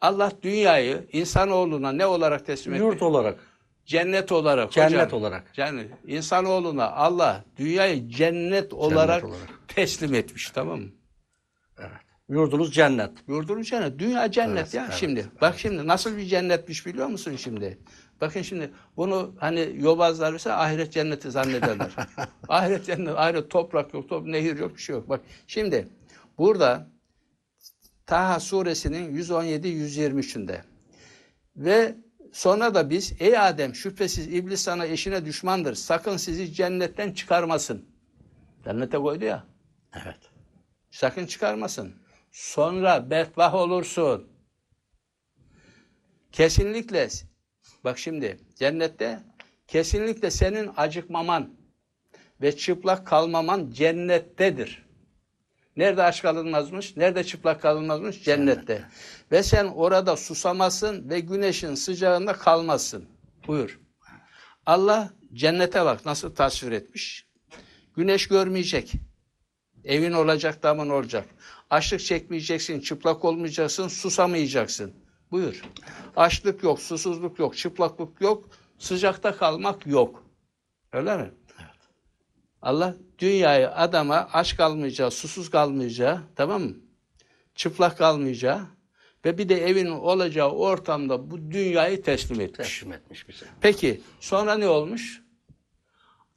Allah 0.01 0.33
dünyayı 0.43 1.07
insanoğluna 1.13 1.93
ne 1.93 2.07
olarak 2.07 2.47
teslim 2.47 2.75
etti? 2.75 2.83
Yurt 2.83 3.03
olarak. 3.03 3.39
Cennet 3.87 4.33
olarak. 4.33 4.73
Cennet 4.73 5.07
hocam. 5.07 5.21
olarak. 5.21 5.59
Yani 5.59 5.87
insanoğluna 6.07 6.91
Allah 6.91 7.45
dünyayı 7.57 8.09
cennet 8.09 8.73
olarak, 8.73 9.25
olarak. 9.25 9.69
teslim 9.69 10.15
etmiş 10.15 10.51
tamam 10.51 10.81
mı? 10.81 10.89
Yurdunuz 12.29 12.75
cennet. 12.75 13.11
Yurdunuz 13.29 13.69
cennet. 13.69 13.99
Dünya 13.99 14.31
cennet 14.31 14.59
Evet, 14.59 14.75
ya 14.75 14.85
evet, 14.85 14.97
şimdi. 15.01 15.27
Bak 15.41 15.59
şimdi 15.59 15.87
nasıl 15.87 16.17
bir 16.17 16.25
cennetmiş 16.25 16.87
biliyor 16.87 17.07
musun 17.07 17.37
şimdi? 17.37 17.79
Bakın 18.21 18.43
şimdi 18.43 18.71
bunu 18.97 19.35
hani 19.39 19.71
yobazlar 19.79 20.35
ise 20.35 20.53
ahiret 20.53 20.93
cenneti 20.93 21.31
zannederler. 21.31 21.91
ahiret 22.49 22.87
cennet, 22.87 23.19
ahiret 23.19 23.51
toprak 23.51 23.95
yok, 23.95 24.09
top, 24.09 24.27
nehir 24.27 24.59
yok, 24.59 24.77
bir 24.77 24.81
şey 24.81 24.95
yok. 24.97 25.09
Bak 25.09 25.21
şimdi 25.47 25.89
burada 26.39 26.89
Taha 28.07 28.41
suresinin 28.41 29.17
117-123'ünde 29.19 30.61
ve 31.57 31.95
sonra 32.37 32.75
da 32.75 32.91
biz 32.91 33.13
ey 33.21 33.39
Adem 33.39 33.75
şüphesiz 33.75 34.27
iblis 34.27 34.61
sana 34.61 34.87
eşine 34.87 35.25
düşmandır. 35.25 35.75
Sakın 35.75 36.17
sizi 36.17 36.53
cennetten 36.53 37.13
çıkarmasın. 37.13 37.89
Cennete 38.65 38.99
koydu 38.99 39.25
ya. 39.25 39.47
Evet. 39.93 40.19
Sakın 40.91 41.27
çıkarmasın. 41.27 41.95
Sonra 42.31 43.11
bedbah 43.11 43.55
olursun. 43.55 44.29
Kesinlikle 46.33 47.09
bak 47.85 47.99
şimdi 47.99 48.39
cennette 48.55 49.21
kesinlikle 49.67 50.31
senin 50.31 50.71
acıkmaman 50.77 51.55
ve 52.41 52.57
çıplak 52.57 53.07
kalmaman 53.07 53.71
cennettedir. 53.71 54.86
Nerede 55.77 56.03
aç 56.03 56.23
kalınmazmış? 56.23 56.97
Nerede 56.97 57.25
çıplak 57.25 57.63
kalınmazmış? 57.63 58.23
Cennette. 58.23 58.85
Ve 59.33 59.43
sen 59.43 59.65
orada 59.65 60.17
susamasın 60.17 61.11
ve 61.11 61.21
güneşin 61.21 61.75
sıcağında 61.75 62.33
kalmazsın. 62.33 63.05
Buyur. 63.47 63.81
Allah 64.67 65.11
cennete 65.33 65.85
bak 65.85 66.07
nasıl 66.07 66.35
tasvir 66.35 66.73
etmiş. 66.73 67.27
Güneş 67.97 68.29
görmeyecek. 68.29 68.93
Evin 69.85 70.13
olacak, 70.13 70.63
damın 70.63 70.91
olacak. 70.91 71.29
Açlık 71.71 72.01
çekmeyeceksin, 72.01 72.81
çıplak 72.81 73.25
olmayacaksın, 73.25 73.89
susamayacaksın. 73.89 74.93
Buyur. 75.31 75.63
Açlık 76.17 76.63
yok, 76.63 76.81
susuzluk 76.81 77.39
yok, 77.39 77.57
çıplaklık 77.57 78.21
yok, 78.21 78.51
sıcakta 78.79 79.37
kalmak 79.37 79.87
yok. 79.87 80.25
Öyle 80.93 81.17
mi? 81.17 81.31
Allah 82.67 82.95
dünyayı 83.19 83.71
adama 83.71 84.29
aç 84.33 84.57
kalmayacağı, 84.57 85.11
susuz 85.11 85.51
kalmayacağı, 85.51 86.21
tamam 86.37 86.63
mı? 86.63 86.75
Çıplak 87.55 87.99
kalmayacağı 87.99 88.61
ve 89.25 89.39
bir 89.39 89.49
de 89.49 89.67
evin 89.67 89.87
olacağı 89.87 90.51
ortamda 90.51 91.31
bu 91.31 91.51
dünyayı 91.51 92.03
teslim 92.03 92.41
etmiş. 92.41 92.69
Teslim 92.69 92.93
etmiş 92.93 93.29
bize. 93.29 93.47
Peki 93.61 94.01
sonra 94.21 94.55
ne 94.55 94.69
olmuş? 94.69 95.23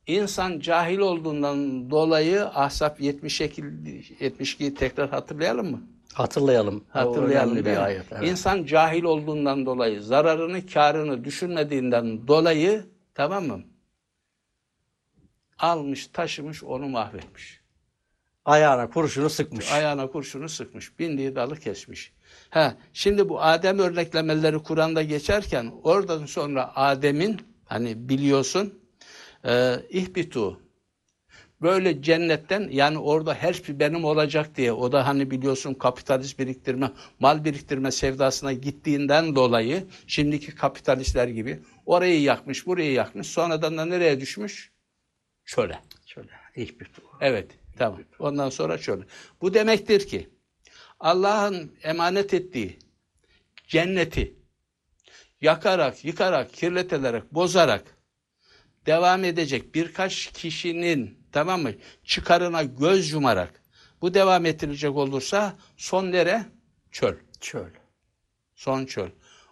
İnsan 0.08 0.60
cahil 0.60 1.00
olduğundan 1.00 1.90
dolayı 1.90 2.46
Ahzab 2.46 3.00
72, 3.00 3.62
72'yi 3.62 4.76
tekrar 4.76 5.10
hatırlayalım 5.10 5.72
mı? 5.72 5.82
Hatırlayalım. 6.14 6.84
Hatırlayalım 6.90 7.56
bir 7.56 7.64
mi? 7.64 7.78
ayet. 7.78 8.06
Evet. 8.12 8.30
İnsan 8.30 8.66
cahil 8.66 9.04
olduğundan 9.04 9.66
dolayı, 9.66 10.02
zararını, 10.02 10.66
karını 10.66 11.24
düşünmediğinden 11.24 12.28
dolayı 12.28 12.86
tamam 13.14 13.46
mı? 13.46 13.64
Almış, 15.60 16.08
taşımış, 16.08 16.64
onu 16.64 16.88
mahvetmiş. 16.88 17.60
Ayağına 18.46 18.90
kurşunu 18.90 19.30
sıkmış. 19.30 19.72
Ayağına 19.72 20.08
kurşunu 20.08 20.50
sıkmış, 20.50 21.00
bindiği 21.00 21.36
dalı 21.36 21.60
kesmiş. 21.60 22.14
Ha, 22.50 22.78
şimdi 22.94 23.30
bu 23.30 23.42
Adem 23.42 23.80
örneklemeleri 23.80 24.60
Kur'an'da 24.60 25.04
geçerken 25.04 25.72
oradan 25.84 26.26
sonra 26.26 26.76
Adem'in 26.76 27.42
hani 27.66 28.10
biliyorsun 28.10 28.80
e, 29.46 29.76
ihbitu 29.90 30.62
böyle 31.62 32.02
cennetten 32.02 32.70
yani 32.72 32.98
orada 32.98 33.34
her 33.34 33.54
şey 33.54 33.80
benim 33.80 34.06
olacak 34.06 34.58
diye 34.58 34.72
o 34.72 34.92
da 34.92 35.08
hani 35.08 35.32
biliyorsun 35.32 35.74
kapitalist 35.74 36.40
biriktirme, 36.40 36.92
mal 37.20 37.46
biriktirme 37.46 37.92
sevdasına 37.92 38.54
gittiğinden 38.54 39.36
dolayı 39.36 39.84
şimdiki 40.08 40.56
kapitalistler 40.56 41.28
gibi 41.28 41.60
orayı 41.86 42.22
yakmış, 42.22 42.68
burayı 42.68 42.92
yakmış. 42.92 43.28
Sonradan 43.28 43.78
da 43.78 43.86
nereye 43.86 44.20
düşmüş? 44.20 44.72
Çöle. 45.50 45.80
Şöyle 46.06 46.30
hiçbir 46.58 46.88
Evet, 47.22 47.52
tamam. 47.78 48.02
Ondan 48.20 48.50
sonra 48.50 48.78
şöyle. 48.78 49.04
Bu 49.42 49.54
demektir 49.54 50.08
ki 50.08 50.30
Allah'ın 51.00 51.78
emanet 51.84 52.34
ettiği 52.34 52.80
cenneti 53.68 54.36
yakarak, 55.42 56.06
yıkarak, 56.06 56.54
kirleterek, 56.54 57.34
bozarak 57.34 57.98
devam 58.86 59.24
edecek 59.24 59.76
birkaç 59.76 60.28
kişinin 60.34 61.28
tamam 61.32 61.62
mı 61.62 61.74
çıkarına 62.04 62.64
göz 62.64 63.12
yumarak 63.12 63.62
bu 64.02 64.14
devam 64.14 64.46
ettirilecek 64.46 64.96
olursa 64.96 65.58
son 65.78 66.12
nere? 66.12 66.46
Çöl. 66.92 67.16
çöl. 67.40 67.70
Son 68.56 68.86
çöl. 68.86 69.10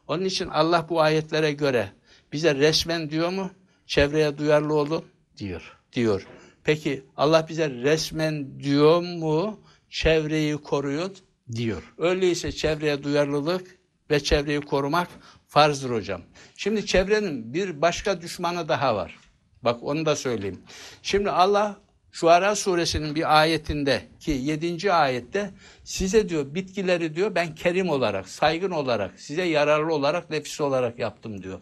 Onun 0.07 0.25
için 0.25 0.47
Allah 0.47 0.89
bu 0.89 1.01
ayetlere 1.01 1.51
göre 1.51 1.91
bize 2.33 2.55
resmen 2.55 3.09
diyor 3.09 3.29
mu? 3.29 3.51
Çevreye 3.85 4.37
duyarlı 4.37 4.73
olun 4.73 5.05
diyor. 5.37 5.76
Diyor. 5.93 6.27
Peki 6.63 7.03
Allah 7.17 7.45
bize 7.49 7.69
resmen 7.69 8.59
diyor 8.59 9.01
mu? 9.01 9.59
Çevreyi 9.89 10.57
koruyun. 10.57 11.15
Diyor. 11.51 11.93
Öyleyse 11.97 12.51
çevreye 12.51 13.03
duyarlılık 13.03 13.77
ve 14.11 14.19
çevreyi 14.19 14.61
korumak 14.61 15.07
farzdır 15.47 15.89
hocam. 15.89 16.21
Şimdi 16.57 16.85
çevrenin 16.85 17.53
bir 17.53 17.81
başka 17.81 18.21
düşmanı 18.21 18.69
daha 18.69 18.95
var. 18.95 19.19
Bak 19.61 19.83
onu 19.83 20.05
da 20.05 20.15
söyleyeyim. 20.15 20.61
Şimdi 21.01 21.31
Allah 21.31 21.79
Şuara 22.11 22.55
suresinin 22.55 23.15
bir 23.15 23.39
ayetinde 23.39 24.01
ki 24.19 24.31
7. 24.31 24.93
ayette 24.93 25.51
size 25.83 26.29
diyor 26.29 26.55
bitkileri 26.55 27.15
diyor 27.15 27.35
ben 27.35 27.55
kerim 27.55 27.89
olarak, 27.89 28.29
saygın 28.29 28.71
olarak, 28.71 29.19
size 29.19 29.43
yararlı 29.43 29.93
olarak, 29.93 30.29
nefis 30.29 30.61
olarak 30.61 30.99
yaptım 30.99 31.43
diyor. 31.43 31.59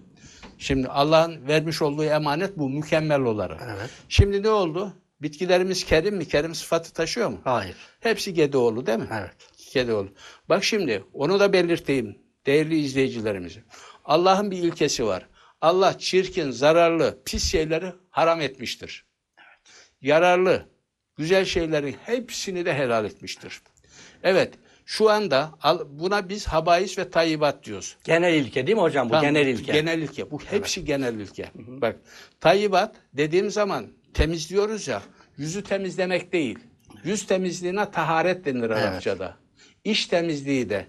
Şimdi 0.57 0.87
Allah'ın 0.87 1.47
vermiş 1.47 1.81
olduğu 1.81 2.03
emanet 2.03 2.57
bu 2.57 2.69
mükemmel 2.69 3.21
olarak. 3.21 3.61
Evet. 3.65 3.89
Şimdi 4.09 4.43
ne 4.43 4.49
oldu? 4.49 4.93
Bitkilerimiz 5.21 5.85
kerim 5.85 6.15
mi? 6.15 6.27
Kerim 6.27 6.55
sıfatı 6.55 6.93
taşıyor 6.93 7.29
mu? 7.29 7.41
Hayır. 7.43 7.75
Hepsi 7.99 8.33
Gedeoğlu 8.33 8.85
değil 8.85 8.99
mi? 8.99 9.07
Evet. 9.11 9.35
Gedeoğlu. 9.73 10.09
Bak 10.49 10.63
şimdi 10.63 11.03
onu 11.13 11.39
da 11.39 11.53
belirteyim 11.53 12.17
değerli 12.45 12.79
izleyicilerimize. 12.79 13.63
Allah'ın 14.05 14.51
bir 14.51 14.57
ilkesi 14.57 15.05
var. 15.05 15.27
Allah 15.61 15.97
çirkin, 15.97 16.51
zararlı, 16.51 17.19
pis 17.25 17.51
şeyleri 17.51 17.93
haram 18.09 18.41
etmiştir. 18.41 19.05
Yararlı, 20.01 20.69
güzel 21.17 21.45
şeylerin 21.45 21.95
hepsini 22.05 22.65
de 22.65 22.73
helal 22.73 23.05
etmiştir. 23.05 23.61
Evet, 24.23 24.53
şu 24.85 25.09
anda 25.09 25.51
buna 25.89 26.29
biz 26.29 26.47
habais 26.47 26.97
ve 26.97 27.09
tayyibat 27.09 27.63
diyoruz. 27.63 27.97
Genel 28.03 28.33
ilke 28.33 28.67
değil 28.67 28.77
mi 28.77 28.81
hocam 28.81 29.09
bu? 29.09 29.13
Tamam, 29.13 29.25
genel 29.25 29.47
ilke. 29.47 29.71
Genel 29.71 29.99
ilke. 29.99 30.31
Bu 30.31 30.39
hepsi 30.39 30.85
genel 30.85 31.15
ilke. 31.15 31.51
Bak, 31.55 31.95
tayyibat 32.39 32.95
dediğim 33.13 33.51
zaman 33.51 33.87
temizliyoruz 34.13 34.87
ya, 34.87 35.01
yüzü 35.37 35.63
temizlemek 35.63 36.33
değil. 36.33 36.59
Yüz 37.03 37.25
temizliğine 37.25 37.91
taharet 37.91 38.45
denir 38.45 38.69
Arapçada. 38.69 39.37
İş 39.83 40.05
temizliği 40.05 40.69
de 40.69 40.87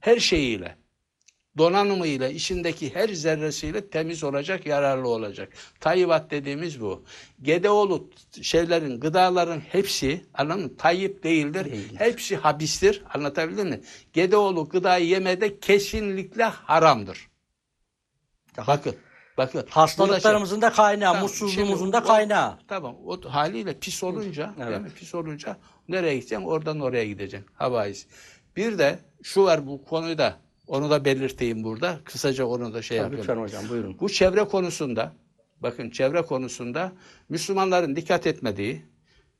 her 0.00 0.18
şeyiyle. 0.18 0.76
Donanımıyla, 1.58 2.28
içindeki 2.28 2.94
her 2.94 3.08
zerresiyle 3.08 3.88
temiz 3.90 4.24
olacak, 4.24 4.66
yararlı 4.66 5.08
olacak. 5.08 5.52
Tayyibat 5.80 6.30
dediğimiz 6.30 6.80
bu. 6.80 7.04
Gedeoğlu 7.42 8.10
şeylerin, 8.42 9.00
gıdaların 9.00 9.60
hepsi, 9.60 10.24
anladın 10.34 10.62
mı? 10.62 10.76
Tayyip 10.76 11.22
değildir. 11.24 11.64
Değildir. 11.64 11.96
Hepsi 11.98 12.36
habistir. 12.36 13.02
Anlatabildim 13.14 13.68
mi? 13.68 13.80
Gedeoğlu 14.12 14.68
gıdayı 14.68 15.06
yemede 15.06 15.58
kesinlikle 15.60 16.44
haramdır. 16.44 17.28
Bakın, 18.66 18.96
bakın. 19.36 19.64
Hastalıklarımızın 19.70 20.62
da 20.62 20.70
kaynağı, 20.72 21.12
Tamam, 21.12 21.22
mutsuzluğumuzun 21.22 21.92
da 21.92 21.98
o- 21.98 22.04
kaynağı. 22.04 22.58
Tamam. 22.68 22.96
O 23.06 23.20
haliyle 23.28 23.78
pis 23.78 24.02
olunca, 24.04 24.54
değil 24.58 24.68
Evet. 24.68 24.80
mi? 24.80 24.90
Pis 24.96 25.14
olunca 25.14 25.56
nereye 25.88 26.14
gideceksin? 26.14 26.46
Oradan 26.46 26.80
oraya 26.80 27.04
gideceksin. 27.06 27.50
Havais. 27.54 28.06
Bir 28.56 28.78
de 28.78 28.98
şu 29.22 29.44
var 29.44 29.66
bu 29.66 29.84
konuyu 29.84 30.18
da 30.18 30.36
onu 30.66 30.90
da 30.90 31.04
belirteyim 31.04 31.64
burada. 31.64 32.00
Kısaca 32.04 32.46
onu 32.46 32.74
da 32.74 32.82
şey 32.82 32.98
Tabii, 32.98 33.04
yapayım. 33.04 33.22
Lütfen 33.22 33.42
hocam 33.42 33.68
buyurun. 33.68 33.96
Bu 34.00 34.08
çevre 34.08 34.44
konusunda 34.44 35.12
bakın 35.60 35.90
çevre 35.90 36.22
konusunda 36.22 36.92
Müslümanların 37.28 37.96
dikkat 37.96 38.26
etmediği, 38.26 38.82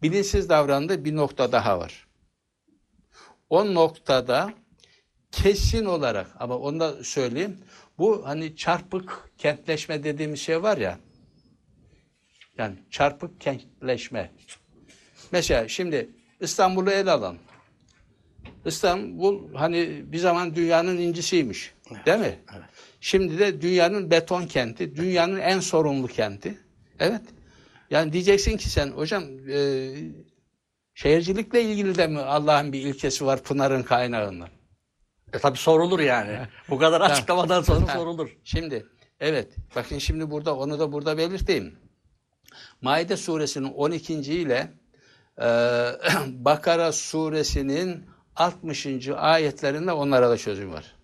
bilinçsiz 0.02 0.48
davrandığı 0.48 1.04
bir 1.04 1.16
nokta 1.16 1.52
daha 1.52 1.78
var. 1.78 2.06
O 3.50 3.74
noktada 3.74 4.54
kesin 5.32 5.84
olarak 5.84 6.26
ama 6.40 6.58
onu 6.58 6.80
da 6.80 7.04
söyleyeyim. 7.04 7.58
Bu 7.98 8.26
hani 8.26 8.56
çarpık 8.56 9.30
kentleşme 9.38 10.04
dediğimiz 10.04 10.40
şey 10.40 10.62
var 10.62 10.76
ya. 10.76 10.98
Yani 12.58 12.74
çarpık 12.90 13.40
kentleşme. 13.40 14.30
Mesela 15.32 15.68
şimdi 15.68 16.10
İstanbul'u 16.40 16.90
ele 16.90 17.10
alalım. 17.10 17.38
İstanbul 18.64 19.54
hani 19.54 20.02
bir 20.12 20.18
zaman 20.18 20.54
dünyanın 20.56 20.98
incisiymiş. 20.98 21.74
Değil 22.06 22.18
mi? 22.18 22.38
evet. 22.52 22.64
Şimdi 23.00 23.38
de 23.38 23.62
dünyanın 23.62 24.10
beton 24.10 24.46
kenti, 24.46 24.96
dünyanın 24.96 25.40
en 25.40 25.60
sorumlu 25.60 26.06
kenti. 26.06 26.58
Evet. 26.98 27.22
Yani 27.90 28.12
diyeceksin 28.12 28.56
ki 28.56 28.70
sen 28.70 28.90
hocam 28.90 29.24
e, 29.50 29.90
şehircilikle 30.94 31.62
ilgili 31.62 31.98
de 31.98 32.06
mi 32.06 32.20
Allah'ın 32.20 32.72
bir 32.72 32.80
ilkesi 32.80 33.26
var 33.26 33.42
Pınar'ın 33.42 33.82
kaynağından? 33.82 34.48
E 35.32 35.38
tabi 35.38 35.58
sorulur 35.58 36.00
yani. 36.00 36.38
Bu 36.68 36.78
kadar 36.78 37.00
açıklamadan 37.00 37.62
sonra 37.62 37.86
sorulur. 37.86 38.36
Şimdi 38.44 38.86
evet 39.20 39.56
bakın 39.76 39.98
şimdi 39.98 40.30
burada 40.30 40.56
onu 40.56 40.78
da 40.78 40.92
burada 40.92 41.18
belirteyim. 41.18 41.78
Maide 42.80 43.16
suresinin 43.16 43.72
12. 43.72 44.14
ile 44.14 44.72
e, 45.38 45.46
Bakara 46.26 46.92
suresinin 46.92 48.13
60. 48.36 49.08
ayetlerinde 49.16 49.92
onlara 49.92 50.30
da 50.30 50.36
çözüm 50.36 50.72
var. 50.72 50.94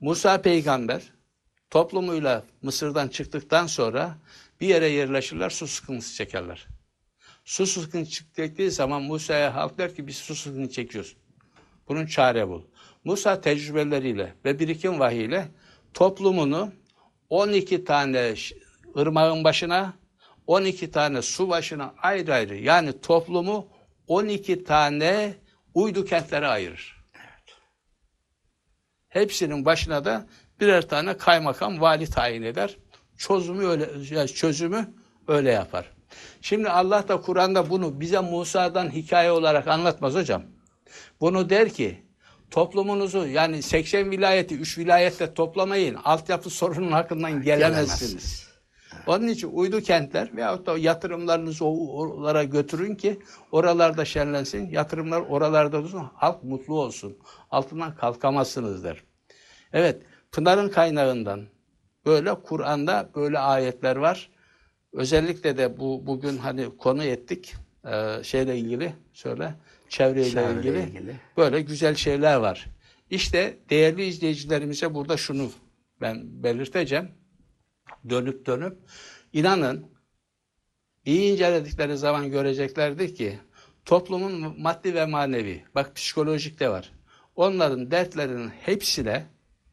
Musa 0.00 0.42
peygamber 0.42 1.02
toplumuyla 1.70 2.44
Mısır'dan 2.62 3.08
çıktıktan 3.08 3.66
sonra 3.66 4.18
bir 4.60 4.68
yere 4.68 4.88
yerleşirler, 4.88 5.50
su 5.50 5.66
sıkıntısı 5.66 6.14
çekerler. 6.14 6.66
Su 7.44 7.66
sıkıntısı 7.66 8.24
çektiği 8.36 8.70
zaman 8.70 9.02
Musa'ya 9.02 9.54
halk 9.54 9.78
der 9.78 9.94
ki 9.94 10.06
biz 10.06 10.16
su 10.16 10.34
sıkıntısı 10.34 10.74
çekiyoruz. 10.74 11.16
Bunun 11.88 12.06
çare 12.06 12.48
bul. 12.48 12.62
Musa 13.04 13.40
tecrübeleriyle 13.40 14.34
ve 14.44 14.58
birikim 14.58 15.00
vahiyle 15.00 15.48
toplumunu 15.94 16.72
12 17.30 17.84
tane 17.84 18.34
ırmağın 18.96 19.44
başına, 19.44 19.94
12 20.46 20.90
tane 20.90 21.22
su 21.22 21.48
başına 21.48 21.94
ayrı 22.02 22.34
ayrı 22.34 22.56
yani 22.56 23.00
toplumu 23.00 23.66
12 24.06 24.64
tane 24.64 25.34
uydu 25.74 26.04
kentlere 26.04 26.46
ayırır. 26.46 27.02
Hepsinin 29.08 29.64
başına 29.64 30.04
da 30.04 30.26
birer 30.60 30.88
tane 30.88 31.16
kaymakam 31.16 31.80
vali 31.80 32.10
tayin 32.10 32.42
eder. 32.42 32.76
Çözümü 33.16 33.66
öyle 33.66 34.28
çözümü 34.28 34.94
öyle 35.28 35.50
yapar. 35.50 35.90
Şimdi 36.40 36.70
Allah 36.70 37.08
da 37.08 37.20
Kur'an'da 37.20 37.70
bunu 37.70 38.00
bize 38.00 38.20
Musa'dan 38.20 38.90
hikaye 38.90 39.30
olarak 39.30 39.68
anlatmaz 39.68 40.14
hocam. 40.14 40.42
Bunu 41.20 41.50
der 41.50 41.68
ki 41.68 42.02
toplumunuzu 42.50 43.26
yani 43.26 43.62
80 43.62 44.10
vilayeti 44.10 44.54
3 44.54 44.78
vilayette 44.78 45.34
toplamayın. 45.34 45.94
Altyapı 45.94 46.50
sorunun 46.50 46.92
hakkından 46.92 47.42
gelemezsiniz. 47.42 48.51
Onun 49.06 49.28
için 49.28 49.48
uydu 49.52 49.80
kentler 49.80 50.36
veyahut 50.36 50.66
da 50.66 50.78
yatırımlarınızı 50.78 51.64
o- 51.64 51.98
oralara 51.98 52.44
götürün 52.44 52.94
ki 52.94 53.18
oralarda 53.52 54.04
şenlensin. 54.04 54.70
Yatırımlar 54.70 55.20
oralarda 55.20 55.82
dursun. 55.82 56.08
Halk 56.14 56.44
mutlu 56.44 56.80
olsun. 56.80 57.16
Altından 57.50 57.94
kalkamazsınız 57.96 58.84
der. 58.84 59.04
Evet, 59.72 60.02
Pınar'ın 60.32 60.68
kaynağından 60.68 61.40
böyle 62.06 62.34
Kur'an'da 62.34 63.10
böyle 63.14 63.38
ayetler 63.38 63.96
var. 63.96 64.30
Özellikle 64.92 65.58
de 65.58 65.78
bu 65.78 66.06
bugün 66.06 66.36
hani 66.38 66.76
konu 66.78 67.04
ettik 67.04 67.54
e, 67.92 68.22
şeyle 68.24 68.56
ilgili 68.58 68.94
söyle 69.12 69.54
çevreyle 69.88 70.30
Çevreyle 70.30 70.58
ilgili, 70.58 70.82
ilgili. 70.82 71.16
böyle 71.36 71.60
güzel 71.60 71.94
şeyler 71.94 72.36
var. 72.36 72.66
İşte 73.10 73.58
değerli 73.70 74.04
izleyicilerimize 74.04 74.94
burada 74.94 75.16
şunu 75.16 75.50
ben 76.00 76.42
belirteceğim. 76.42 77.08
Dönüp 78.08 78.46
dönüp 78.46 78.78
inanın 79.32 79.86
iyi 81.04 81.32
inceledikleri 81.32 81.96
zaman 81.96 82.30
göreceklerdir 82.30 83.14
ki 83.14 83.38
toplumun 83.84 84.60
maddi 84.62 84.94
ve 84.94 85.06
manevi 85.06 85.64
bak 85.74 85.96
psikolojik 85.96 86.60
de 86.60 86.68
var. 86.68 86.92
Onların 87.36 87.90
dertlerinin 87.90 88.48
hepsine 88.48 89.26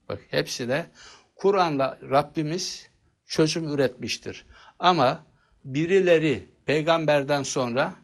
bak 0.10 0.20
hepsine 0.30 0.91
Kur'an'la 1.36 1.99
Rabbimiz 2.10 2.89
çözüm 3.26 3.74
üretmiştir. 3.74 4.45
Ama 4.80 5.26
birileri 5.66 6.49
peygamberden 6.66 7.43
sonra 7.43 7.95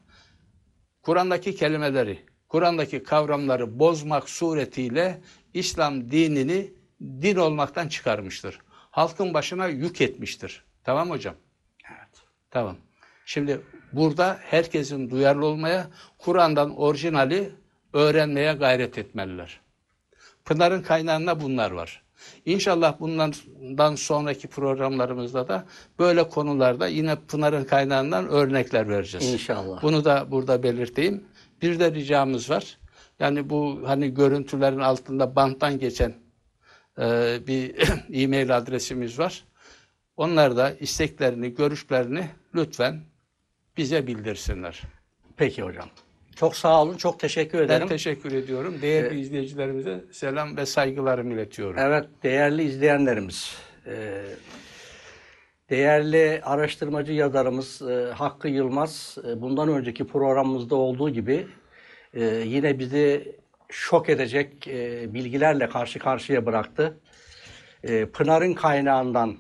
Kur'an'daki 1.02 1.56
kelimeleri, 1.56 2.26
Kur'an'daki 2.48 3.04
kavramları 3.04 3.80
bozmak 3.80 4.30
suretiyle 4.30 5.22
İslam 5.54 6.12
dinini 6.12 6.74
din 7.02 7.36
olmaktan 7.36 7.88
çıkarmıştır. 7.88 8.60
Halkın 8.96 9.34
başına 9.34 9.68
yük 9.68 10.02
etmiştir. 10.02 10.64
Tamam 10.84 11.10
hocam? 11.10 11.36
Evet. 11.90 12.10
Tamam. 12.52 12.76
Şimdi 13.26 13.62
burada 13.94 14.38
herkesin 14.42 15.10
duyarlı 15.10 15.46
olmaya, 15.46 15.88
Kur'an'dan 16.18 16.78
orijinali 16.78 17.52
öğrenmeye 17.94 18.54
gayret 18.54 18.98
etmeliler. 18.98 19.60
Pınar'ın 20.46 20.82
kaynağında 20.82 21.42
bunlar 21.42 21.72
var. 21.72 22.04
İnşallah 22.46 23.00
bundan 23.00 23.96
sonraki 23.96 24.48
programlarımızda 24.48 25.48
da 25.48 25.66
böyle 26.00 26.30
konularda 26.30 26.88
yine 26.88 27.16
Pınar'ın 27.16 27.64
kaynağından 27.64 28.28
örnekler 28.28 28.90
vereceğiz. 28.90 29.34
İnşallah. 29.34 29.82
Bunu 29.82 30.06
da 30.06 30.32
burada 30.32 30.64
belirteyim. 30.64 31.24
Bir 31.62 31.80
de 31.80 31.92
ricamız 31.92 32.50
var. 32.50 32.78
Yani 33.20 33.50
bu 33.50 33.82
hani 33.86 34.14
görüntülerin 34.14 34.80
altında 34.80 35.36
banttan 35.36 35.80
geçen 35.80 36.25
e, 37.00 37.38
bir 37.48 37.76
e-mail 38.24 38.58
adresimiz 38.58 39.20
var. 39.20 39.44
Onlar 40.18 40.58
da 40.58 40.72
isteklerini, 40.72 41.56
görüşlerini 41.56 42.30
lütfen 42.56 43.02
bize 43.78 44.08
bildirsinler. 44.08 44.82
Peki 45.38 45.62
hocam. 45.64 45.90
Çok 46.36 46.56
sağ 46.56 46.82
olun. 46.82 46.98
Çok 46.98 47.20
teşekkür 47.20 47.62
ederim. 47.62 47.82
Ben 47.82 47.88
teşekkür 47.88 48.32
ediyorum. 48.32 48.76
Değerli 48.82 49.20
izleyicilerimize 49.20 50.04
selam 50.12 50.58
ve 50.58 50.66
saygılarımı 50.66 51.34
iletiyorum. 51.34 51.80
Evet 51.80 52.06
değerli 52.24 52.64
izleyenlerimiz. 52.64 53.56
e, 53.88 54.24
Değerli 55.70 56.42
araştırmacı 56.44 57.14
yazarımız 57.14 57.82
e, 57.82 58.12
Hakkı 58.14 58.48
Yılmaz 58.48 59.18
e, 59.28 59.42
bundan 59.42 59.70
önceki 59.70 60.08
programımızda 60.08 60.76
olduğu 60.76 61.10
gibi 61.10 61.48
e, 62.14 62.26
yine 62.26 62.80
bizi 62.80 63.36
şok 63.70 64.10
edecek 64.10 64.68
e, 64.68 65.14
bilgilerle 65.14 65.70
karşı 65.70 66.00
karşıya 66.00 66.46
bıraktı. 66.46 67.00
E, 67.84 68.06
Pınar'ın 68.06 68.54
kaynağından, 68.54 69.38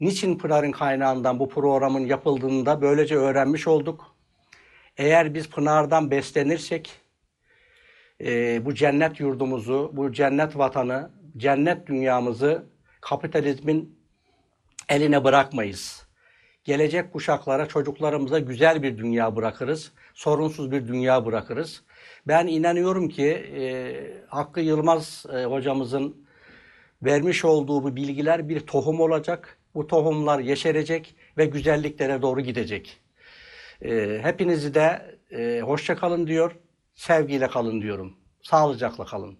niçin 0.00 0.38
Pınar'ın 0.38 0.72
kaynağından 0.72 1.38
bu 1.38 1.48
programın 1.48 2.06
yapıldığını 2.06 2.66
da 2.66 2.82
böylece 2.82 3.16
öğrenmiş 3.16 3.66
olduk. 3.66 4.16
Eğer 4.96 5.34
biz 5.34 5.50
Pınar'dan 5.50 6.10
beslenirsek 6.10 7.00
e, 8.20 8.64
bu 8.64 8.74
cennet 8.74 9.20
yurdumuzu, 9.20 9.90
bu 9.92 10.12
cennet 10.12 10.58
vatanı, 10.58 11.10
cennet 11.36 11.86
dünyamızı 11.86 12.66
kapitalizmin 13.00 13.98
eline 14.88 15.24
bırakmayız. 15.24 16.08
Gelecek 16.64 17.12
kuşaklara, 17.12 17.68
çocuklarımıza 17.68 18.38
güzel 18.38 18.82
bir 18.82 18.98
dünya 18.98 19.36
bırakırız. 19.36 19.92
Sorunsuz 20.14 20.70
bir 20.70 20.88
dünya 20.88 21.26
bırakırız. 21.26 21.82
Ben 22.28 22.46
inanıyorum 22.46 23.08
ki 23.08 23.26
e, 23.26 23.94
Hakkı 24.28 24.60
Yılmaz 24.60 25.26
e, 25.32 25.44
hocamızın 25.44 26.26
vermiş 27.02 27.44
olduğu 27.44 27.82
bu 27.82 27.96
bilgiler 27.96 28.48
bir 28.48 28.60
tohum 28.60 29.00
olacak. 29.00 29.58
Bu 29.74 29.86
tohumlar 29.86 30.38
yeşerecek 30.38 31.16
ve 31.38 31.46
güzelliklere 31.46 32.22
doğru 32.22 32.40
gidecek. 32.40 33.00
E, 33.82 34.18
hepinizi 34.22 34.74
de 34.74 35.18
e, 35.30 35.60
hoşça 35.60 35.96
kalın 35.96 36.26
diyor, 36.26 36.56
sevgiyle 36.94 37.48
kalın 37.48 37.82
diyorum. 37.82 38.16
Sağlıcakla 38.42 39.04
kalın. 39.04 39.38